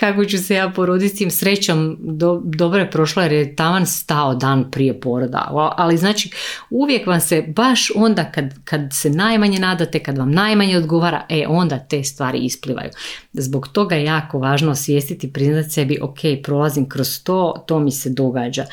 kako 0.00 0.24
ću 0.24 0.38
se 0.38 0.54
ja 0.54 0.70
poroditi 0.70 1.14
s 1.14 1.18
tim 1.18 1.30
srećom? 1.30 1.96
Do, 2.00 2.42
dobro 2.44 2.80
je 2.80 2.90
prošlo 2.90 3.22
jer 3.22 3.32
je 3.32 3.56
taman 3.56 3.86
stao 3.86 4.34
dan 4.34 4.70
prije 4.70 5.00
poroda. 5.00 5.72
Ali 5.76 5.96
znači 5.96 6.30
uvijek 6.70 7.06
vam 7.06 7.20
se 7.20 7.44
baš 7.48 7.90
onda 7.94 8.24
kad, 8.24 8.64
kad 8.64 8.80
se 8.92 9.10
najmanje 9.10 9.58
nadate 9.58 9.98
kad 9.98 10.18
vam 10.18 10.32
najmanje 10.32 10.76
odgovara 10.76 11.26
e 11.28 11.44
onda 11.48 11.78
te 11.78 12.04
stvari 12.04 12.38
isplivaju. 12.38 12.90
Zbog 13.32 13.68
toga 13.68 13.94
je 13.94 14.04
jako 14.04 14.38
važno 14.38 14.70
osvijestiti 14.70 15.32
priznati 15.32 15.70
sebi 15.70 15.98
ok 16.02 16.18
prolazim 16.42 16.88
kroz 16.88 17.22
to 17.22 17.64
to 17.66 17.78
mi 17.78 17.92
se 17.92 18.10
događa. 18.10 18.66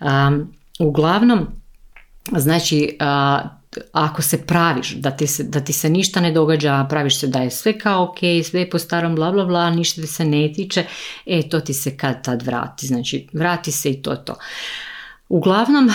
Um, 0.00 0.52
uglavnom 0.78 1.46
znači 2.36 2.98
ako 3.92 4.22
se 4.22 4.46
praviš 4.46 4.94
da 4.94 5.10
ti 5.10 5.26
se, 5.26 5.44
da 5.44 5.60
ti 5.60 5.72
se 5.72 5.90
ništa 5.90 6.20
ne 6.20 6.32
događa, 6.32 6.86
praviš 6.90 7.20
se 7.20 7.26
da 7.26 7.38
je 7.38 7.50
sve 7.50 7.78
kao 7.78 8.04
ok, 8.04 8.18
sve 8.44 8.60
je 8.60 8.70
po 8.70 8.78
starom 8.78 9.14
bla 9.14 9.32
bla 9.32 9.44
bla, 9.44 9.70
ništa 9.70 10.00
ti 10.00 10.06
se 10.06 10.24
ne 10.24 10.52
tiče, 10.52 10.84
e 11.26 11.48
to 11.48 11.60
ti 11.60 11.74
se 11.74 11.96
kad 11.96 12.24
tad 12.24 12.42
vrati, 12.42 12.86
znači 12.86 13.26
vrati 13.32 13.72
se 13.72 13.90
i 13.90 14.02
to 14.02 14.16
to. 14.16 14.36
Uglavnom, 15.32 15.90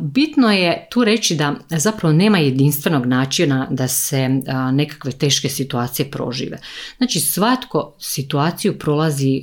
bitno 0.00 0.52
je 0.52 0.86
tu 0.90 1.04
reći 1.04 1.34
da 1.34 1.54
zapravo 1.70 2.12
nema 2.12 2.38
jedinstvenog 2.38 3.06
načina 3.06 3.68
da 3.70 3.88
se 3.88 4.28
nekakve 4.72 5.12
teške 5.12 5.48
situacije 5.48 6.10
prožive. 6.10 6.58
Znači, 6.98 7.20
svatko 7.20 7.94
situaciju 7.98 8.78
prolazi 8.78 9.42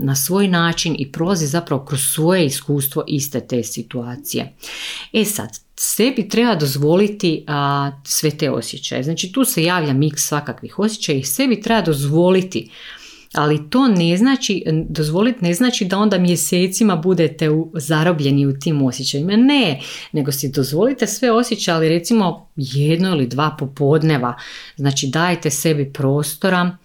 na 0.00 0.16
svoj 0.16 0.48
način 0.48 0.96
i 0.98 1.12
prolazi 1.12 1.46
zapravo 1.46 1.84
kroz 1.84 2.00
svoje 2.00 2.46
iskustvo 2.46 3.04
iste 3.06 3.40
te 3.40 3.62
situacije. 3.62 4.56
E 5.12 5.24
sad, 5.24 5.48
sebi 5.76 6.28
treba 6.28 6.54
dozvoliti 6.54 7.46
sve 8.04 8.30
te 8.30 8.50
osjećaje. 8.50 9.02
Znači, 9.02 9.32
tu 9.32 9.44
se 9.44 9.64
javlja 9.64 9.92
miks 9.92 10.28
svakakvih 10.28 10.78
osjećaja 10.78 11.18
i 11.18 11.22
sebi 11.22 11.60
treba 11.60 11.82
dozvoliti 11.82 12.70
ali 13.34 13.70
to 13.70 13.88
ne 13.88 14.16
znači, 14.16 14.64
dozvoliti 14.88 15.44
ne 15.44 15.54
znači 15.54 15.84
da 15.84 15.98
onda 15.98 16.18
mjesecima 16.18 16.96
budete 16.96 17.48
zarobljeni 17.74 18.46
u 18.46 18.58
tim 18.58 18.82
osjećajima. 18.82 19.36
Ne, 19.36 19.80
nego 20.12 20.32
si 20.32 20.52
dozvolite 20.52 21.06
sve 21.06 21.32
osjećaje, 21.32 21.76
ali 21.76 21.88
recimo 21.88 22.48
jedno 22.56 23.08
ili 23.08 23.26
dva 23.26 23.56
popodneva. 23.58 24.34
Znači 24.76 25.06
dajte 25.06 25.50
sebi 25.50 25.92
prostora, 25.92 26.76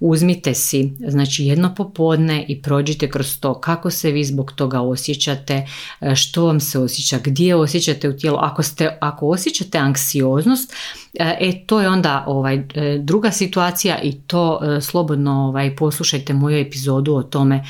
uzmite 0.00 0.54
si 0.54 0.92
znači 1.08 1.44
jedno 1.44 1.74
popodne 1.74 2.44
i 2.48 2.62
prođite 2.62 3.10
kroz 3.10 3.40
to 3.40 3.60
kako 3.60 3.90
se 3.90 4.10
vi 4.10 4.24
zbog 4.24 4.52
toga 4.52 4.80
osjećate, 4.80 5.66
e, 6.00 6.14
što 6.14 6.46
vam 6.46 6.60
se 6.60 6.78
osjeća, 6.78 7.18
gdje 7.24 7.54
osjećate 7.54 8.08
u 8.08 8.16
tijelu. 8.16 8.36
Ako, 8.40 8.62
ste, 8.62 8.98
ako 9.00 9.28
osjećate 9.28 9.78
anksioznost, 9.78 10.72
e, 11.14 11.36
e 11.40 11.66
to 11.66 11.80
je 11.80 11.88
onda 11.88 12.24
ovaj, 12.26 12.54
e, 12.74 12.98
druga 13.02 13.30
situacija 13.30 14.00
i 14.02 14.12
to 14.12 14.60
slobodno 14.80 15.32
ovaj, 15.32 15.76
poslušajte 15.76 16.34
moju 16.34 16.56
epizodu 16.56 17.14
o 17.14 17.22
tome 17.22 17.64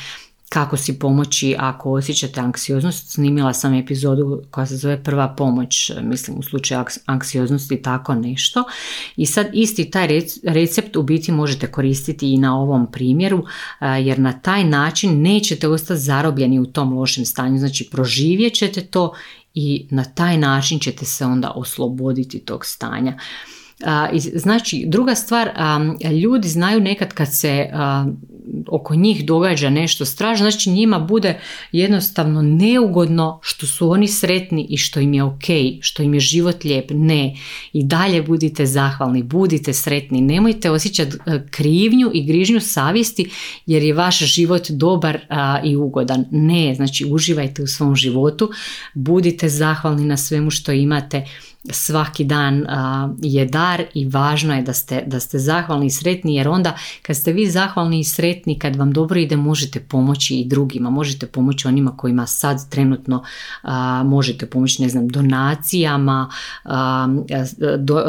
kako 0.49 0.77
si 0.77 0.99
pomoći 0.99 1.55
ako 1.59 1.93
osjećate 1.93 2.41
anksioznost. 2.41 3.11
Snimila 3.11 3.53
sam 3.53 3.75
epizodu 3.75 4.43
koja 4.51 4.67
se 4.67 4.77
zove 4.77 5.03
prva 5.03 5.29
pomoć, 5.29 5.93
mislim 6.03 6.39
u 6.39 6.43
slučaju 6.43 6.85
anksioznosti 7.07 7.75
i 7.75 7.83
tako 7.83 8.15
nešto. 8.15 8.65
I 9.17 9.27
sad 9.27 9.47
isti 9.53 9.91
taj 9.91 10.09
recept 10.45 10.97
u 10.97 11.03
biti 11.03 11.33
možete 11.33 11.67
koristiti 11.67 12.33
i 12.33 12.39
na 12.39 12.61
ovom 12.61 12.93
primjeru 12.93 13.45
jer 13.81 14.19
na 14.19 14.33
taj 14.33 14.65
način 14.65 15.23
nećete 15.23 15.69
ostati 15.69 16.01
zarobljeni 16.01 16.59
u 16.61 16.67
tom 16.67 16.93
lošem 16.93 17.25
stanju. 17.25 17.59
Znači 17.59 17.89
proživjet 17.91 18.55
ćete 18.55 18.81
to 18.81 19.15
i 19.59 19.87
na 19.91 20.05
taj 20.05 20.39
način 20.39 20.79
ćete 20.79 21.05
se 21.05 21.25
onda 21.25 21.51
osloboditi 21.51 22.39
tog 22.39 22.67
stanja. 22.67 23.19
Znači, 24.35 24.85
druga 24.89 25.15
stvar, 25.15 25.51
ljudi 26.23 26.49
znaju 26.49 26.81
nekad 26.81 27.13
kad 27.13 27.35
se 27.35 27.71
oko 28.69 28.95
njih 28.95 29.25
događa 29.25 29.71
nešto 29.71 30.05
strašno, 30.05 30.51
znači 30.51 30.71
njima 30.71 30.99
bude 30.99 31.41
jednostavno 31.73 32.43
neugodno 32.43 33.41
što 33.43 33.67
su 33.67 33.91
oni 33.91 34.09
sretni 34.09 34.67
i 34.71 34.77
što 34.77 35.01
im 35.01 35.15
je 35.15 35.23
ok, 35.23 35.45
što 35.81 36.03
im 36.03 36.15
je 36.15 36.21
život 36.21 36.65
lijep. 36.65 36.91
Ne, 36.91 37.37
i 37.73 37.85
dalje 37.85 38.23
budite 38.23 38.67
zahvalni, 38.67 39.23
budite 39.23 39.73
sretni, 39.73 40.21
nemojte 40.21 40.71
osjećati 40.71 41.17
krivnju 41.51 42.11
i 42.15 42.25
grižnju 42.25 42.61
savjesti 42.61 43.31
jer 43.67 43.83
je 43.83 43.95
vaš 43.95 44.19
život 44.19 44.71
dobar 44.71 45.19
i 45.65 45.77
ugodan. 45.77 46.25
Ne, 46.31 46.75
znači 46.75 47.07
uživajte 47.11 47.63
u 47.63 47.67
svom 47.67 47.97
životu, 47.97 48.51
budite 48.95 49.49
zahvalni 49.49 50.05
na 50.05 50.17
svemu 50.17 50.51
što 50.51 50.73
imate 50.73 51.25
svaki 51.71 52.25
dan 52.25 52.67
je 53.23 53.47
dar 53.47 53.83
i 53.95 54.09
važno 54.09 54.55
je 54.55 54.63
da 54.63 54.73
ste, 54.73 55.03
da 55.07 55.21
ste 55.21 55.39
zahvalni 55.39 55.87
i 55.87 55.91
sretni 55.91 56.35
jer 56.35 56.49
onda 56.49 56.75
kad 57.03 57.17
ste 57.17 57.33
vi 57.33 57.51
zahvalni 57.51 58.01
i 58.01 58.05
sretni 58.05 58.59
kad 58.59 58.77
vam 58.77 58.93
dobro 58.93 59.21
ide 59.21 59.37
možete 59.37 59.81
pomoći 59.81 60.37
i 60.37 60.45
drugima 60.45 60.91
možete 60.91 61.27
pomoći 61.27 61.69
onima 61.69 61.97
kojima 61.97 62.27
sad 62.27 62.69
trenutno 62.69 63.23
možete 64.05 64.47
pomoći 64.47 64.83
ne 64.83 64.89
znam 64.89 65.09
donacijama 65.09 66.31
do, 67.79 68.03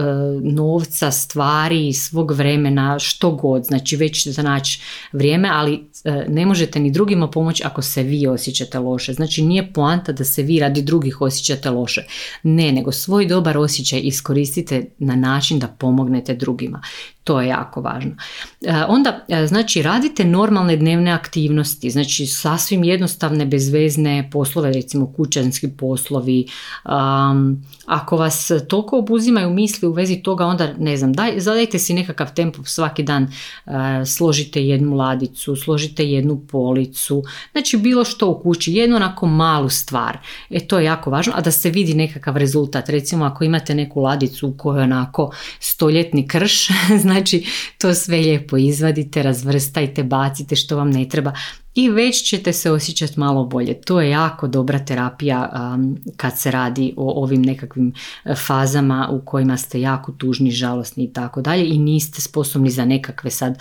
novca 0.43 1.11
stvari 1.11 1.93
svog 1.93 2.31
vremena 2.31 2.99
što 2.99 3.31
god 3.31 3.63
znači 3.63 3.95
već 3.95 4.27
za 4.27 4.41
naći 4.41 4.81
vrijeme 5.11 5.49
ali 5.51 5.88
ne 6.27 6.45
možete 6.45 6.79
ni 6.79 6.91
drugima 6.91 7.27
pomoći 7.27 7.63
ako 7.65 7.81
se 7.81 8.03
vi 8.03 8.27
osjećate 8.27 8.79
loše 8.79 9.13
znači 9.13 9.41
nije 9.41 9.73
poanta 9.73 10.11
da 10.11 10.23
se 10.23 10.43
vi 10.43 10.59
radi 10.59 10.81
drugih 10.81 11.21
osjećate 11.21 11.69
loše 11.69 12.03
ne 12.43 12.71
nego 12.71 12.91
svoj 12.91 13.25
dobar 13.25 13.57
osjećaj 13.57 13.99
iskoristite 14.03 14.85
na 14.97 15.15
način 15.15 15.59
da 15.59 15.67
pomognete 15.67 16.35
drugima. 16.35 16.81
To 17.23 17.41
je 17.41 17.47
jako 17.47 17.81
važno. 17.81 18.11
E, 18.65 18.73
onda, 18.87 19.25
e, 19.27 19.47
znači, 19.47 19.81
radite 19.81 20.25
normalne 20.25 20.77
dnevne 20.77 21.11
aktivnosti, 21.11 21.89
znači 21.89 22.25
sasvim 22.25 22.83
jednostavne, 22.83 23.45
bezvezne 23.45 24.29
poslove, 24.31 24.73
recimo 24.73 25.13
kućanski 25.13 25.67
poslovi. 25.67 26.47
ako 27.85 28.17
vas 28.17 28.51
toliko 28.67 28.97
obuzimaju 28.97 29.49
misli 29.49 29.87
u 29.87 29.91
vezi 29.91 30.15
toga, 30.15 30.45
onda 30.45 30.73
ne 30.79 30.97
znam, 30.97 31.13
daj, 31.13 31.39
zadajte 31.39 31.79
si 31.79 31.93
nekakav 31.93 32.33
tempo 32.33 32.63
svaki 32.63 33.03
dan, 33.03 33.23
uh, 33.23 33.73
složite 34.05 34.65
jednu 34.65 34.95
ladicu, 34.95 35.55
složite 35.55 35.88
jednu 35.97 36.47
policu, 36.47 37.23
znači 37.51 37.77
bilo 37.77 38.05
što 38.05 38.29
u 38.29 38.39
kući, 38.39 38.73
jednu 38.73 38.95
onako 38.95 39.27
malu 39.27 39.69
stvar. 39.69 40.17
E 40.49 40.59
to 40.59 40.79
je 40.79 40.85
jako 40.85 41.09
važno, 41.09 41.33
a 41.35 41.41
da 41.41 41.51
se 41.51 41.69
vidi 41.69 41.93
nekakav 41.93 42.37
rezultat. 42.37 42.89
Recimo 42.89 43.25
ako 43.25 43.43
imate 43.43 43.75
neku 43.75 44.01
ladicu 44.01 44.47
u 44.47 44.57
kojoj 44.57 44.83
onako 44.83 45.31
stoljetni 45.59 46.27
krš, 46.27 46.67
znači 47.03 47.45
to 47.77 47.93
sve 47.93 48.17
lijepo 48.17 48.57
izvadite, 48.57 49.23
razvrstajte, 49.23 50.03
bacite 50.03 50.55
što 50.55 50.77
vam 50.77 50.89
ne 50.89 51.09
treba 51.09 51.33
i 51.75 51.89
već 51.89 52.29
ćete 52.29 52.53
se 52.53 52.71
osjećati 52.71 53.19
malo 53.19 53.45
bolje. 53.45 53.81
To 53.81 54.01
je 54.01 54.09
jako 54.09 54.47
dobra 54.47 54.79
terapija 54.79 55.71
um, 55.73 55.97
kad 56.17 56.39
se 56.39 56.51
radi 56.51 56.93
o 56.97 57.23
ovim 57.23 57.41
nekakvim 57.41 57.93
e, 58.25 58.35
fazama 58.35 59.09
u 59.11 59.21
kojima 59.25 59.57
ste 59.57 59.81
jako 59.81 60.11
tužni, 60.11 60.51
žalosni 60.51 61.03
i 61.03 61.13
tako 61.13 61.41
dalje 61.41 61.69
i 61.69 61.77
niste 61.77 62.21
sposobni 62.21 62.69
za 62.69 62.85
nekakve 62.85 63.31
sad 63.31 63.59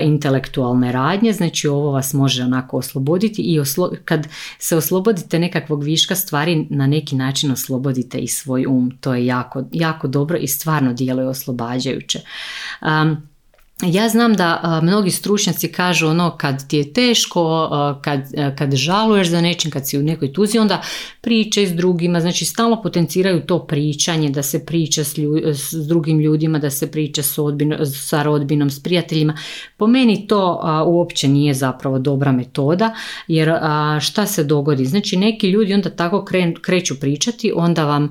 intelektualne 0.00 0.92
radnje, 0.92 1.32
znači 1.32 1.68
ovo 1.68 1.90
vas 1.90 2.14
može 2.14 2.44
onako 2.44 2.76
osloboditi 2.76 3.42
i 3.42 3.60
kad 4.04 4.28
se 4.58 4.76
oslobodite 4.76 5.38
nekakvog 5.38 5.84
viška 5.84 6.14
stvari 6.14 6.66
na 6.70 6.86
neki 6.86 7.16
način 7.16 7.50
oslobodite 7.50 8.18
i 8.18 8.28
svoj 8.28 8.66
um. 8.66 8.90
To 9.00 9.14
je 9.14 9.26
jako, 9.26 9.64
jako 9.72 10.08
dobro 10.08 10.38
i 10.38 10.46
stvarno 10.46 10.92
djeluje 10.92 11.28
oslobađajuće. 11.28 12.20
Um, 12.82 13.35
ja 13.82 14.08
znam 14.08 14.34
da 14.34 14.80
mnogi 14.82 15.10
stručnjaci 15.10 15.72
kažu 15.72 16.08
ono 16.08 16.36
kad 16.36 16.68
ti 16.68 16.76
je 16.76 16.92
teško, 16.92 17.70
kad, 18.04 18.20
kad 18.58 18.74
žaluješ 18.74 19.28
za 19.28 19.40
nečim, 19.40 19.70
kad 19.70 19.88
si 19.88 19.98
u 19.98 20.02
nekoj 20.02 20.32
tuzi, 20.32 20.58
onda 20.58 20.82
pričaj 21.20 21.66
s 21.66 21.72
drugima, 21.72 22.20
znači 22.20 22.44
stalno 22.44 22.82
potenciraju 22.82 23.40
to 23.40 23.66
pričanje, 23.66 24.30
da 24.30 24.42
se 24.42 24.66
priča 24.66 25.04
s, 25.04 25.14
s 25.52 25.88
drugim 25.88 26.20
ljudima, 26.20 26.58
da 26.58 26.70
se 26.70 26.90
priča 26.90 27.22
s 27.22 27.36
sa 27.94 28.22
rodbinom, 28.22 28.70
s 28.70 28.82
prijateljima. 28.82 29.36
Po 29.76 29.86
meni 29.86 30.26
to 30.26 30.60
uopće 30.86 31.28
nije 31.28 31.54
zapravo 31.54 31.98
dobra 31.98 32.32
metoda, 32.32 32.94
jer 33.28 33.52
šta 34.00 34.26
se 34.26 34.44
dogodi? 34.44 34.84
Znači 34.84 35.16
neki 35.16 35.50
ljudi 35.50 35.74
onda 35.74 35.90
tako 35.90 36.24
kreću 36.62 37.00
pričati, 37.00 37.52
onda 37.56 37.84
vam 37.84 38.10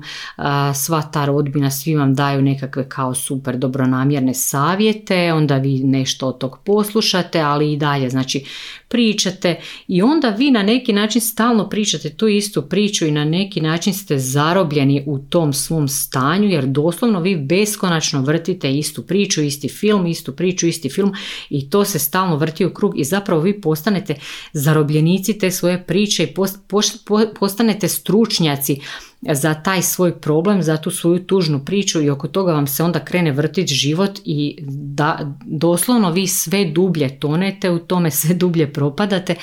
sva 0.74 1.02
ta 1.02 1.24
rodbina, 1.24 1.70
svi 1.70 1.94
vam 1.96 2.14
daju 2.14 2.42
nekakve 2.42 2.88
kao 2.88 3.14
super 3.14 3.56
dobronamjerne 3.56 4.34
savjete, 4.34 5.32
onda 5.32 5.55
vi 5.58 5.78
nešto 5.78 6.28
od 6.28 6.38
tog 6.38 6.58
poslušate, 6.64 7.40
ali 7.40 7.72
i 7.72 7.76
dalje, 7.76 8.10
znači 8.10 8.44
pričate 8.88 9.60
i 9.88 10.02
onda 10.02 10.28
vi 10.28 10.50
na 10.50 10.62
neki 10.62 10.92
način 10.92 11.20
stalno 11.20 11.68
pričate 11.68 12.10
tu 12.10 12.28
istu 12.28 12.62
priču 12.62 13.06
i 13.06 13.10
na 13.10 13.24
neki 13.24 13.60
način 13.60 13.94
ste 13.94 14.18
zarobljeni 14.18 15.04
u 15.06 15.18
tom 15.18 15.52
svom 15.52 15.88
stanju 15.88 16.48
jer 16.48 16.66
doslovno 16.66 17.20
vi 17.20 17.36
beskonačno 17.36 18.22
vrtite 18.22 18.72
istu 18.72 19.02
priču, 19.02 19.42
isti 19.42 19.68
film, 19.68 20.06
istu 20.06 20.32
priču, 20.32 20.66
isti 20.66 20.88
film 20.88 21.12
i 21.50 21.70
to 21.70 21.84
se 21.84 21.98
stalno 21.98 22.36
vrti 22.36 22.64
u 22.64 22.74
krug 22.74 22.98
i 22.98 23.04
zapravo 23.04 23.40
vi 23.40 23.60
postanete 23.60 24.14
zarobljenici 24.52 25.38
te 25.38 25.50
svoje 25.50 25.84
priče 25.84 26.22
i 26.22 26.34
postanete 27.38 27.88
stručnjaci 27.88 28.80
za 29.34 29.54
taj 29.54 29.82
svoj 29.82 30.20
problem, 30.20 30.62
za 30.62 30.76
tu 30.76 30.90
svoju 30.90 31.26
tužnu 31.26 31.64
priču 31.64 32.02
i 32.02 32.10
oko 32.10 32.28
toga 32.28 32.52
vam 32.52 32.66
se 32.66 32.82
onda 32.82 33.04
krene 33.04 33.32
vrtiti 33.32 33.74
život 33.74 34.10
i 34.24 34.58
da 34.68 35.34
doslovno 35.44 36.10
vi 36.10 36.26
sve 36.26 36.64
dublje 36.64 37.20
tonete 37.20 37.70
u 37.70 37.78
tome, 37.78 38.10
sve 38.20 38.34
dublje 38.34 38.72
propadate 38.72 39.34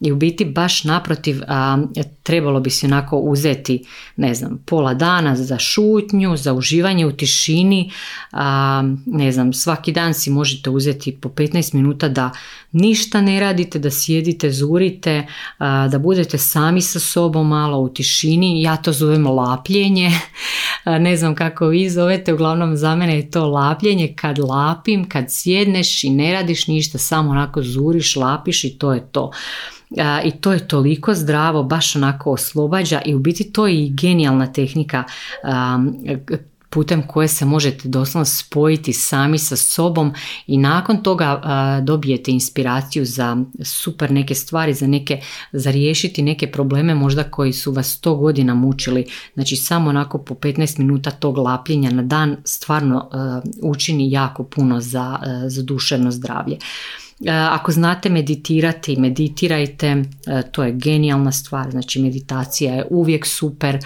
i 0.00 0.12
u 0.12 0.16
biti 0.16 0.44
baš 0.44 0.84
naprotiv 0.84 1.40
a, 1.48 1.78
trebalo 2.22 2.60
bi 2.60 2.70
se 2.70 2.86
onako 2.86 3.16
uzeti 3.16 3.84
ne 4.16 4.34
znam 4.34 4.62
pola 4.66 4.94
dana 4.94 5.36
za 5.36 5.58
šutnju, 5.58 6.36
za 6.36 6.52
uživanje 6.52 7.06
u 7.06 7.12
tišini, 7.12 7.90
a, 8.32 8.82
ne 9.06 9.32
znam 9.32 9.52
svaki 9.52 9.92
dan 9.92 10.14
si 10.14 10.30
možete 10.30 10.70
uzeti 10.70 11.18
po 11.20 11.28
15 11.28 11.74
minuta 11.74 12.08
da 12.08 12.30
ništa 12.72 13.20
ne 13.20 13.40
radite, 13.40 13.78
da 13.78 13.90
sjedite, 13.90 14.50
zurite, 14.50 15.26
da 15.90 15.98
budete 15.98 16.38
sami 16.38 16.82
sa 16.82 17.00
sobom 17.00 17.48
malo 17.48 17.78
u 17.78 17.88
tišini, 17.88 18.62
ja 18.62 18.76
to 18.76 18.92
zovem 18.92 19.26
lapljenje, 19.30 20.10
ne 20.84 21.16
znam 21.16 21.34
kako 21.34 21.66
vi 21.66 21.90
zovete, 21.90 22.34
uglavnom 22.34 22.76
za 22.76 22.96
mene 22.96 23.16
je 23.16 23.30
to 23.30 23.46
lapljenje 23.48 24.14
kad 24.16 24.38
lapim, 24.38 25.08
kad 25.08 25.24
sjedneš 25.28 26.04
i 26.04 26.10
ne 26.10 26.32
radiš 26.32 26.66
ništa, 26.66 26.98
samo 26.98 27.30
onako 27.30 27.62
zuriš, 27.62 28.16
lapiš 28.16 28.64
i 28.64 28.78
to 28.78 28.92
je 28.92 29.00
to. 29.12 29.30
I 30.24 30.30
to 30.30 30.52
je 30.52 30.68
toliko 30.68 31.14
zdravo, 31.14 31.62
baš 31.62 31.96
onako 31.96 32.32
oslobađa 32.32 33.00
i 33.04 33.14
u 33.14 33.18
biti 33.18 33.52
to 33.52 33.66
je 33.66 33.84
i 33.84 33.90
genijalna 33.90 34.52
tehnika 34.52 35.04
putem 36.70 37.06
koje 37.06 37.28
se 37.28 37.44
možete 37.44 37.88
doslovno 37.88 38.24
spojiti 38.24 38.92
sami 38.92 39.38
sa 39.38 39.56
sobom 39.56 40.12
i 40.46 40.58
nakon 40.58 41.02
toga 41.02 41.42
dobijete 41.82 42.30
inspiraciju 42.30 43.04
za 43.04 43.36
super 43.62 44.10
neke 44.10 44.34
stvari, 44.34 44.74
za 44.74 44.86
neke, 44.86 45.20
za 45.52 45.70
riješiti 45.70 46.22
neke 46.22 46.52
probleme 46.52 46.94
možda 46.94 47.24
koji 47.24 47.52
su 47.52 47.72
vas 47.72 48.00
100 48.02 48.18
godina 48.18 48.54
mučili. 48.54 49.06
Znači 49.34 49.56
samo 49.56 49.90
onako 49.90 50.18
po 50.18 50.34
15 50.34 50.78
minuta 50.78 51.10
tog 51.10 51.38
lapljenja 51.38 51.90
na 51.90 52.02
dan 52.02 52.36
stvarno 52.44 53.10
učini 53.62 54.10
jako 54.10 54.44
puno 54.44 54.80
za, 54.80 55.18
za 55.46 55.62
duševno 55.62 56.10
zdravlje. 56.10 56.56
Ako 57.50 57.72
znate 57.72 58.08
meditirati, 58.08 58.96
meditirajte, 58.96 60.04
to 60.52 60.64
je 60.64 60.72
genijalna 60.72 61.32
stvar, 61.32 61.70
znači 61.70 62.02
meditacija 62.02 62.74
je 62.74 62.86
uvijek 62.90 63.26
super 63.26 63.78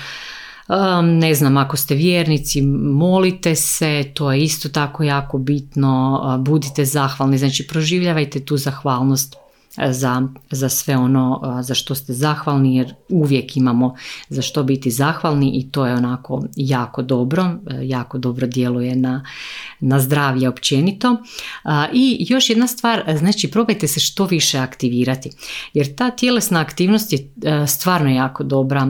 ne 1.03 1.35
znam, 1.35 1.57
ako 1.57 1.77
ste 1.77 1.95
vjernici, 1.95 2.63
molite 2.63 3.55
se, 3.55 4.05
to 4.15 4.33
je 4.33 4.43
isto 4.43 4.69
tako 4.69 5.03
jako 5.03 5.39
bitno, 5.39 6.23
budite 6.41 6.85
zahvalni, 6.85 7.39
znači 7.39 7.67
proživljavajte 7.67 8.41
tu 8.41 8.57
zahvalnost 8.57 9.37
za, 9.91 10.29
za 10.51 10.69
sve 10.69 10.97
ono 10.97 11.41
za 11.63 11.75
što 11.75 11.95
ste 11.95 12.13
zahvalni 12.13 12.77
jer 12.77 12.95
uvijek 13.09 13.57
imamo 13.57 13.95
za 14.29 14.43
što 14.43 14.63
biti 14.63 14.91
zahvalni 14.91 15.51
i 15.55 15.71
to 15.71 15.87
je 15.87 15.95
onako 15.95 16.45
jako 16.57 17.03
dobro, 17.03 17.43
e, 17.43 17.79
jako 17.83 18.19
dobro 18.19 18.47
djeluje 18.47 18.97
na, 18.97 19.25
na 19.81 20.01
zdravlje 20.01 20.49
općenito. 20.49 21.17
I 21.93 22.27
još 22.29 22.51
jedna 22.51 22.67
stvar, 22.67 23.17
znači 23.19 23.51
probajte 23.51 23.89
se 23.89 24.01
što 24.01 24.27
više 24.27 24.59
aktivirati 24.59 25.31
jer 25.75 25.95
ta 25.95 26.11
tjelesna 26.11 26.61
aktivnost 26.61 27.13
je 27.13 27.19
e, 27.45 27.67
stvarno 27.67 28.11
jako 28.11 28.45
dobra. 28.45 28.89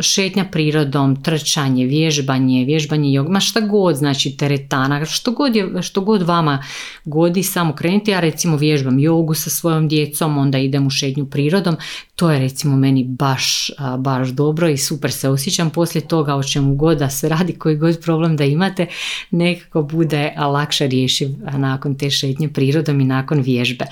Šetnja 0.00 0.44
prirodom, 0.44 1.22
trčanje, 1.22 1.86
vježbanje, 1.86 2.64
vježbanje 2.64 3.12
jogma, 3.12 3.40
šta 3.40 3.60
god 3.60 3.96
znači 3.96 4.36
teretana, 4.36 5.04
što 5.04 5.32
god, 5.32 5.56
je, 5.56 5.82
što 5.82 6.00
god 6.00 6.22
vama 6.22 6.62
godi 7.04 7.42
samo 7.42 7.74
krenuti, 7.74 8.10
ja 8.10 8.20
recimo 8.20 8.56
vježbam 8.56 8.98
jogu 8.98 9.34
sa 9.34 9.50
svojom 9.50 9.88
djecom, 9.94 10.38
onda 10.38 10.58
idem 10.58 10.86
u 10.86 10.90
šetnju 10.90 11.26
prirodom, 11.26 11.76
to 12.16 12.30
je 12.30 12.38
recimo 12.38 12.76
meni 12.76 13.04
baš, 13.04 13.70
baš 13.98 14.28
dobro 14.28 14.68
i 14.68 14.76
super 14.76 15.12
se 15.12 15.28
osjećam 15.28 15.70
poslije 15.70 16.08
toga 16.08 16.34
o 16.34 16.42
čemu 16.42 16.74
god 16.74 16.98
da 16.98 17.10
se 17.10 17.28
radi, 17.28 17.52
koji 17.52 17.76
god 17.76 18.00
problem 18.04 18.36
da 18.36 18.44
imate, 18.44 18.86
nekako 19.30 19.82
bude 19.82 20.32
lakše 20.36 20.86
rješiv 20.86 21.28
nakon 21.56 21.98
te 21.98 22.10
šetnje 22.10 22.48
prirodom 22.48 23.00
i 23.00 23.04
nakon 23.04 23.40
vježbe 23.40 23.84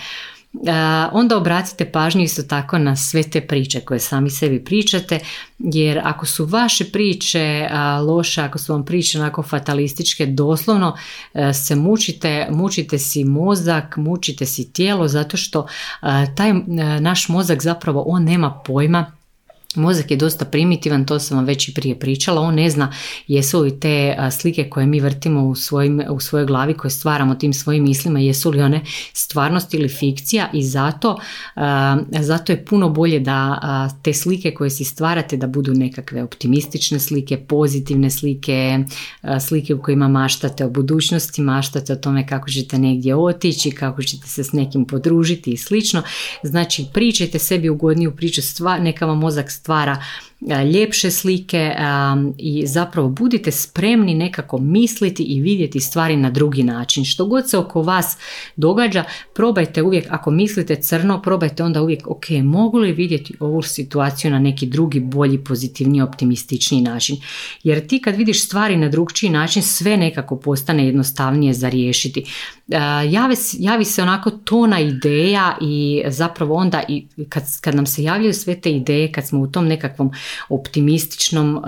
onda 1.12 1.36
obratite 1.36 1.92
pažnju 1.92 2.22
isto 2.22 2.42
tako 2.42 2.78
na 2.78 2.96
sve 2.96 3.22
te 3.22 3.40
priče 3.40 3.80
koje 3.80 4.00
sami 4.00 4.30
sebi 4.30 4.64
pričate, 4.64 5.20
jer 5.58 6.00
ako 6.04 6.26
su 6.26 6.44
vaše 6.44 6.84
priče 6.84 7.68
loše, 8.06 8.42
ako 8.42 8.58
su 8.58 8.72
vam 8.72 8.84
priče 8.84 9.20
onako 9.20 9.42
fatalističke, 9.42 10.26
doslovno 10.26 10.96
e, 11.34 11.52
se 11.52 11.76
mučite, 11.76 12.46
mučite 12.50 12.98
si 12.98 13.24
mozak, 13.24 13.96
mučite 13.96 14.46
si 14.46 14.72
tijelo, 14.72 15.08
zato 15.08 15.36
što 15.36 15.66
taj 16.36 16.50
e, 16.50 16.54
naš 17.00 17.28
mozak 17.28 17.62
zapravo 17.62 18.04
on 18.06 18.24
nema 18.24 18.60
pojma 18.66 19.12
Mozak 19.74 20.10
je 20.10 20.16
dosta 20.16 20.44
primitivan, 20.44 21.06
to 21.06 21.18
sam 21.18 21.36
vam 21.36 21.46
već 21.46 21.68
i 21.68 21.74
prije 21.74 21.98
pričala, 21.98 22.40
on 22.40 22.54
ne 22.54 22.70
zna 22.70 22.92
jesu 23.26 23.60
li 23.60 23.80
te 23.80 24.16
slike 24.40 24.70
koje 24.70 24.86
mi 24.86 25.00
vrtimo 25.00 25.44
u, 25.44 25.54
svojim, 25.54 26.02
u 26.10 26.20
svojoj 26.20 26.46
glavi, 26.46 26.74
koje 26.74 26.90
stvaramo 26.90 27.34
tim 27.34 27.52
svojim 27.52 27.84
mislima, 27.84 28.20
jesu 28.20 28.50
li 28.50 28.62
one 28.62 28.80
stvarnost 29.12 29.74
ili 29.74 29.88
fikcija 29.88 30.50
i 30.52 30.62
zato, 30.62 31.18
zato 32.20 32.52
je 32.52 32.64
puno 32.64 32.88
bolje 32.88 33.20
da 33.20 33.60
te 34.02 34.12
slike 34.12 34.54
koje 34.54 34.70
si 34.70 34.84
stvarate 34.84 35.36
da 35.36 35.46
budu 35.46 35.74
nekakve 35.74 36.22
optimistične 36.22 37.00
slike, 37.00 37.36
pozitivne 37.36 38.10
slike, 38.10 38.78
slike 39.48 39.74
u 39.74 39.82
kojima 39.82 40.08
maštate 40.08 40.64
o 40.64 40.70
budućnosti, 40.70 41.42
maštate 41.42 41.92
o 41.92 41.96
tome 41.96 42.26
kako 42.26 42.50
ćete 42.50 42.78
negdje 42.78 43.16
otići, 43.16 43.70
kako 43.70 44.02
ćete 44.02 44.26
se 44.26 44.44
s 44.44 44.52
nekim 44.52 44.84
podružiti 44.84 45.50
i 45.50 45.56
slično. 45.56 46.02
Znači 46.42 46.86
pričajte 46.92 47.38
sebi 47.38 47.68
ugodniju 47.68 48.16
priču, 48.16 48.42
stvar, 48.42 48.82
neka 48.82 49.06
vam 49.06 49.18
mozak 49.18 49.50
stvara 49.62 49.94
ljepše 50.72 51.10
slike 51.10 51.72
i 52.38 52.66
zapravo 52.66 53.08
budite 53.08 53.50
spremni 53.50 54.14
nekako 54.14 54.58
misliti 54.58 55.22
i 55.22 55.40
vidjeti 55.40 55.80
stvari 55.80 56.16
na 56.16 56.30
drugi 56.30 56.62
način. 56.62 57.04
Što 57.04 57.26
god 57.26 57.50
se 57.50 57.58
oko 57.58 57.82
vas 57.82 58.16
događa, 58.56 59.04
probajte 59.34 59.82
uvijek, 59.82 60.06
ako 60.10 60.30
mislite 60.30 60.76
crno, 60.76 61.22
probajte 61.22 61.64
onda 61.64 61.82
uvijek, 61.82 62.06
ok, 62.06 62.30
mogu 62.42 62.78
li 62.78 62.92
vidjeti 62.92 63.34
ovu 63.40 63.62
situaciju 63.62 64.30
na 64.30 64.38
neki 64.38 64.66
drugi, 64.66 65.00
bolji, 65.00 65.38
pozitivniji, 65.38 66.02
optimističniji 66.02 66.82
način. 66.82 67.16
Jer 67.62 67.86
ti 67.86 67.98
kad 67.98 68.16
vidiš 68.16 68.44
stvari 68.44 68.76
na 68.76 68.88
drugčiji 68.88 69.30
način, 69.30 69.62
sve 69.62 69.96
nekako 69.96 70.36
postane 70.36 70.86
jednostavnije 70.86 71.54
za 71.54 71.68
riješiti. 71.68 72.24
Javi, 73.10 73.34
javi 73.58 73.84
se 73.84 74.02
onako 74.02 74.30
tona 74.30 74.80
ideja 74.80 75.56
i 75.60 76.02
zapravo 76.06 76.54
onda 76.54 76.82
i 76.88 77.06
kad, 77.28 77.42
kad 77.60 77.74
nam 77.74 77.86
se 77.86 78.02
javljaju 78.02 78.34
sve 78.34 78.60
te 78.60 78.70
ideje, 78.72 79.12
kad 79.12 79.26
smo 79.26 79.40
u 79.40 79.46
tom 79.46 79.66
nekakvom 79.66 80.10
optimističnom 80.48 81.62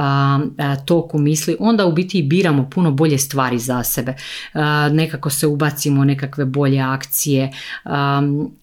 toku 0.84 1.18
misli, 1.18 1.56
onda 1.60 1.86
u 1.86 1.92
biti 1.92 2.22
biramo 2.22 2.70
puno 2.70 2.90
bolje 2.90 3.18
stvari 3.18 3.58
za 3.58 3.82
sebe. 3.82 4.14
nekako 4.92 5.30
se 5.30 5.46
ubacimo 5.46 6.00
u 6.00 6.04
nekakve 6.04 6.44
bolje 6.44 6.80
akcije 6.80 7.52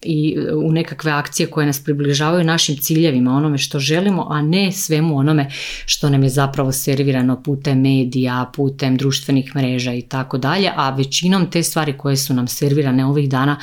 i 0.02 0.36
u 0.54 0.72
nekakve 0.72 1.12
akcije 1.12 1.50
koje 1.50 1.66
nas 1.66 1.84
približavaju 1.84 2.44
našim 2.44 2.76
ciljevima, 2.76 3.36
onome 3.36 3.58
što 3.58 3.78
želimo, 3.78 4.26
a 4.30 4.42
ne 4.42 4.72
svemu 4.72 5.16
onome 5.16 5.50
što 5.86 6.10
nam 6.10 6.22
je 6.22 6.28
zapravo 6.28 6.72
servirano 6.72 7.42
putem 7.42 7.80
medija, 7.80 8.50
putem 8.56 8.96
društvenih 8.96 9.56
mreža 9.56 9.92
i 9.92 10.02
tako 10.02 10.38
dalje, 10.38 10.70
a 10.76 10.90
većinom 10.90 11.50
te 11.50 11.62
stvari 11.62 11.98
koje 11.98 12.16
su 12.16 12.34
nam 12.34 12.48
servirane 12.48 13.06
ovih 13.06 13.28
dana 13.28 13.56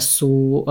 su 0.00 0.64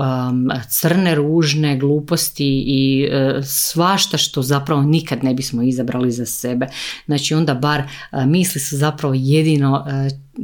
crne, 0.68 1.14
ružne, 1.14 1.76
gluposti 1.78 2.64
i 2.66 3.08
svašta 3.42 4.16
što 4.16 4.42
zapravo 4.42 4.82
nikad 4.96 5.24
ne 5.24 5.34
bismo 5.34 5.62
izabrali 5.62 6.12
za 6.12 6.26
sebe. 6.26 6.66
Znači 7.06 7.34
onda 7.34 7.54
bar 7.54 7.82
misli 8.26 8.60
su 8.60 8.76
zapravo 8.76 9.14
jedino 9.16 9.84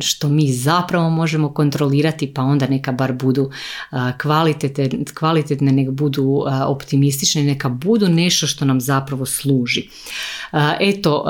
što 0.00 0.28
mi 0.28 0.52
zapravo 0.52 1.10
možemo 1.10 1.54
kontrolirati 1.54 2.34
pa 2.34 2.42
onda 2.42 2.66
neka 2.66 2.92
bar 2.92 3.12
budu 3.12 3.50
kvalitetne, 4.22 4.90
kvalitetne 5.18 5.72
neka 5.72 5.90
budu 5.90 6.44
optimistične, 6.66 7.42
neka 7.42 7.68
budu 7.68 8.08
nešto 8.08 8.46
što 8.46 8.64
nam 8.64 8.80
zapravo 8.80 9.26
služi. 9.26 9.88
Eto, 10.80 11.24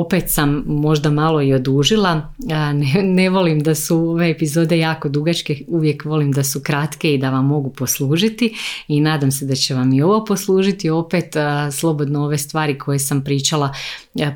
opet 0.00 0.30
sam 0.30 0.64
možda 0.66 1.10
malo 1.10 1.42
i 1.42 1.54
odužila. 1.54 2.32
Ne, 2.74 3.02
ne 3.02 3.30
volim 3.30 3.60
da 3.60 3.74
su 3.74 3.96
ove 3.96 4.30
epizode 4.30 4.78
jako 4.78 5.08
dugačke, 5.08 5.64
uvijek 5.68 6.04
volim 6.04 6.32
da 6.32 6.44
su 6.44 6.60
kratke 6.60 7.14
i 7.14 7.18
da 7.18 7.30
vam 7.30 7.46
mogu 7.46 7.70
poslužiti 7.70 8.54
i 8.88 9.00
nadam 9.00 9.30
se 9.30 9.46
da 9.46 9.54
će 9.54 9.74
vam 9.74 9.92
i 9.92 10.02
ovo 10.02 10.24
poslužiti. 10.24 10.90
Opet 10.90 11.34
slobodno 11.72 12.24
ove 12.24 12.38
stvari 12.38 12.78
koje 12.78 12.98
sam 12.98 13.24
pričala 13.24 13.74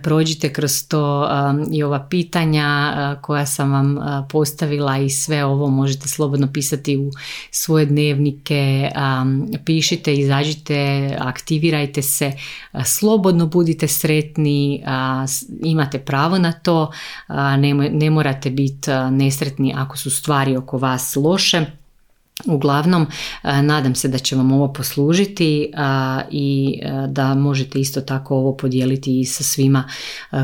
prođite 0.02 0.52
kroz 0.52 0.88
to 0.88 1.28
i 1.72 1.82
ova 1.82 2.06
pitanja 2.10 2.92
koja 3.22 3.46
sam 3.46 3.72
vam 3.72 3.96
postavila 4.28 4.98
i 4.98 5.10
sve 5.10 5.44
ovo 5.44 5.68
možete 5.68 6.08
slobodno 6.08 6.52
pisati 6.52 6.96
u 6.96 7.10
svoje 7.50 7.86
dnevnike. 7.86 8.90
Pišite, 9.64 10.14
izađite, 10.14 11.10
aktivirajte 11.20 12.02
se, 12.02 12.32
slobodno 12.84 13.46
budite 13.46 13.88
sretni, 13.88 14.82
imate 15.62 15.98
pravo 15.98 16.38
na 16.38 16.52
to, 16.52 16.90
ne, 17.58 17.74
ne 17.74 18.10
morate 18.10 18.50
biti 18.50 18.90
nesretni 19.10 19.74
ako 19.76 19.96
su 19.96 20.10
stvari 20.10 20.56
oko 20.56 20.78
vas 20.78 21.16
loše. 21.16 21.66
Uglavnom, 22.44 23.06
nadam 23.42 23.94
se 23.94 24.08
da 24.08 24.18
će 24.18 24.36
vam 24.36 24.52
ovo 24.52 24.72
poslužiti 24.72 25.72
i 26.30 26.78
da 27.08 27.34
možete 27.34 27.80
isto 27.80 28.00
tako 28.00 28.36
ovo 28.36 28.56
podijeliti 28.56 29.20
i 29.20 29.24
sa 29.24 29.44
svima 29.44 29.84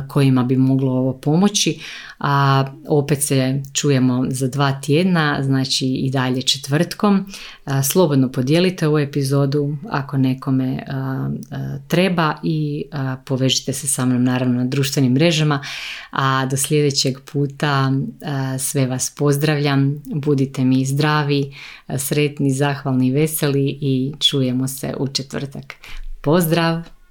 kojima 0.09 0.42
bi 0.42 0.57
moglo 0.57 0.92
ovo 0.92 1.12
pomoći 1.12 1.81
a 2.24 2.64
opet 2.88 3.22
se 3.22 3.62
čujemo 3.72 4.24
za 4.28 4.48
dva 4.48 4.72
tjedna, 4.72 5.38
znači 5.42 5.87
i 5.87 6.11
dalje 6.11 6.42
četvrtkom. 6.42 7.26
Slobodno 7.92 8.33
podijelite 8.33 8.88
ovu 8.88 8.98
epizodu 8.98 9.76
ako 9.90 10.18
nekome 10.18 10.83
treba 11.88 12.35
i 12.42 12.85
povežite 13.24 13.72
se 13.72 13.87
sa 13.87 14.05
mnom 14.05 14.24
naravno 14.24 14.55
na 14.55 14.64
društvenim 14.64 15.12
mrežama, 15.12 15.61
a 16.11 16.46
do 16.46 16.57
sljedećeg 16.57 17.18
puta 17.33 17.92
sve 18.59 18.87
vas 18.87 19.14
pozdravljam, 19.18 20.02
budite 20.14 20.64
mi 20.64 20.85
zdravi, 20.85 21.55
sretni, 21.99 22.51
zahvalni, 22.51 23.11
veseli 23.11 23.79
i 23.81 24.12
čujemo 24.21 24.68
se 24.68 24.95
u 24.99 25.09
četvrtak. 25.09 25.75
Pozdrav! 26.21 27.01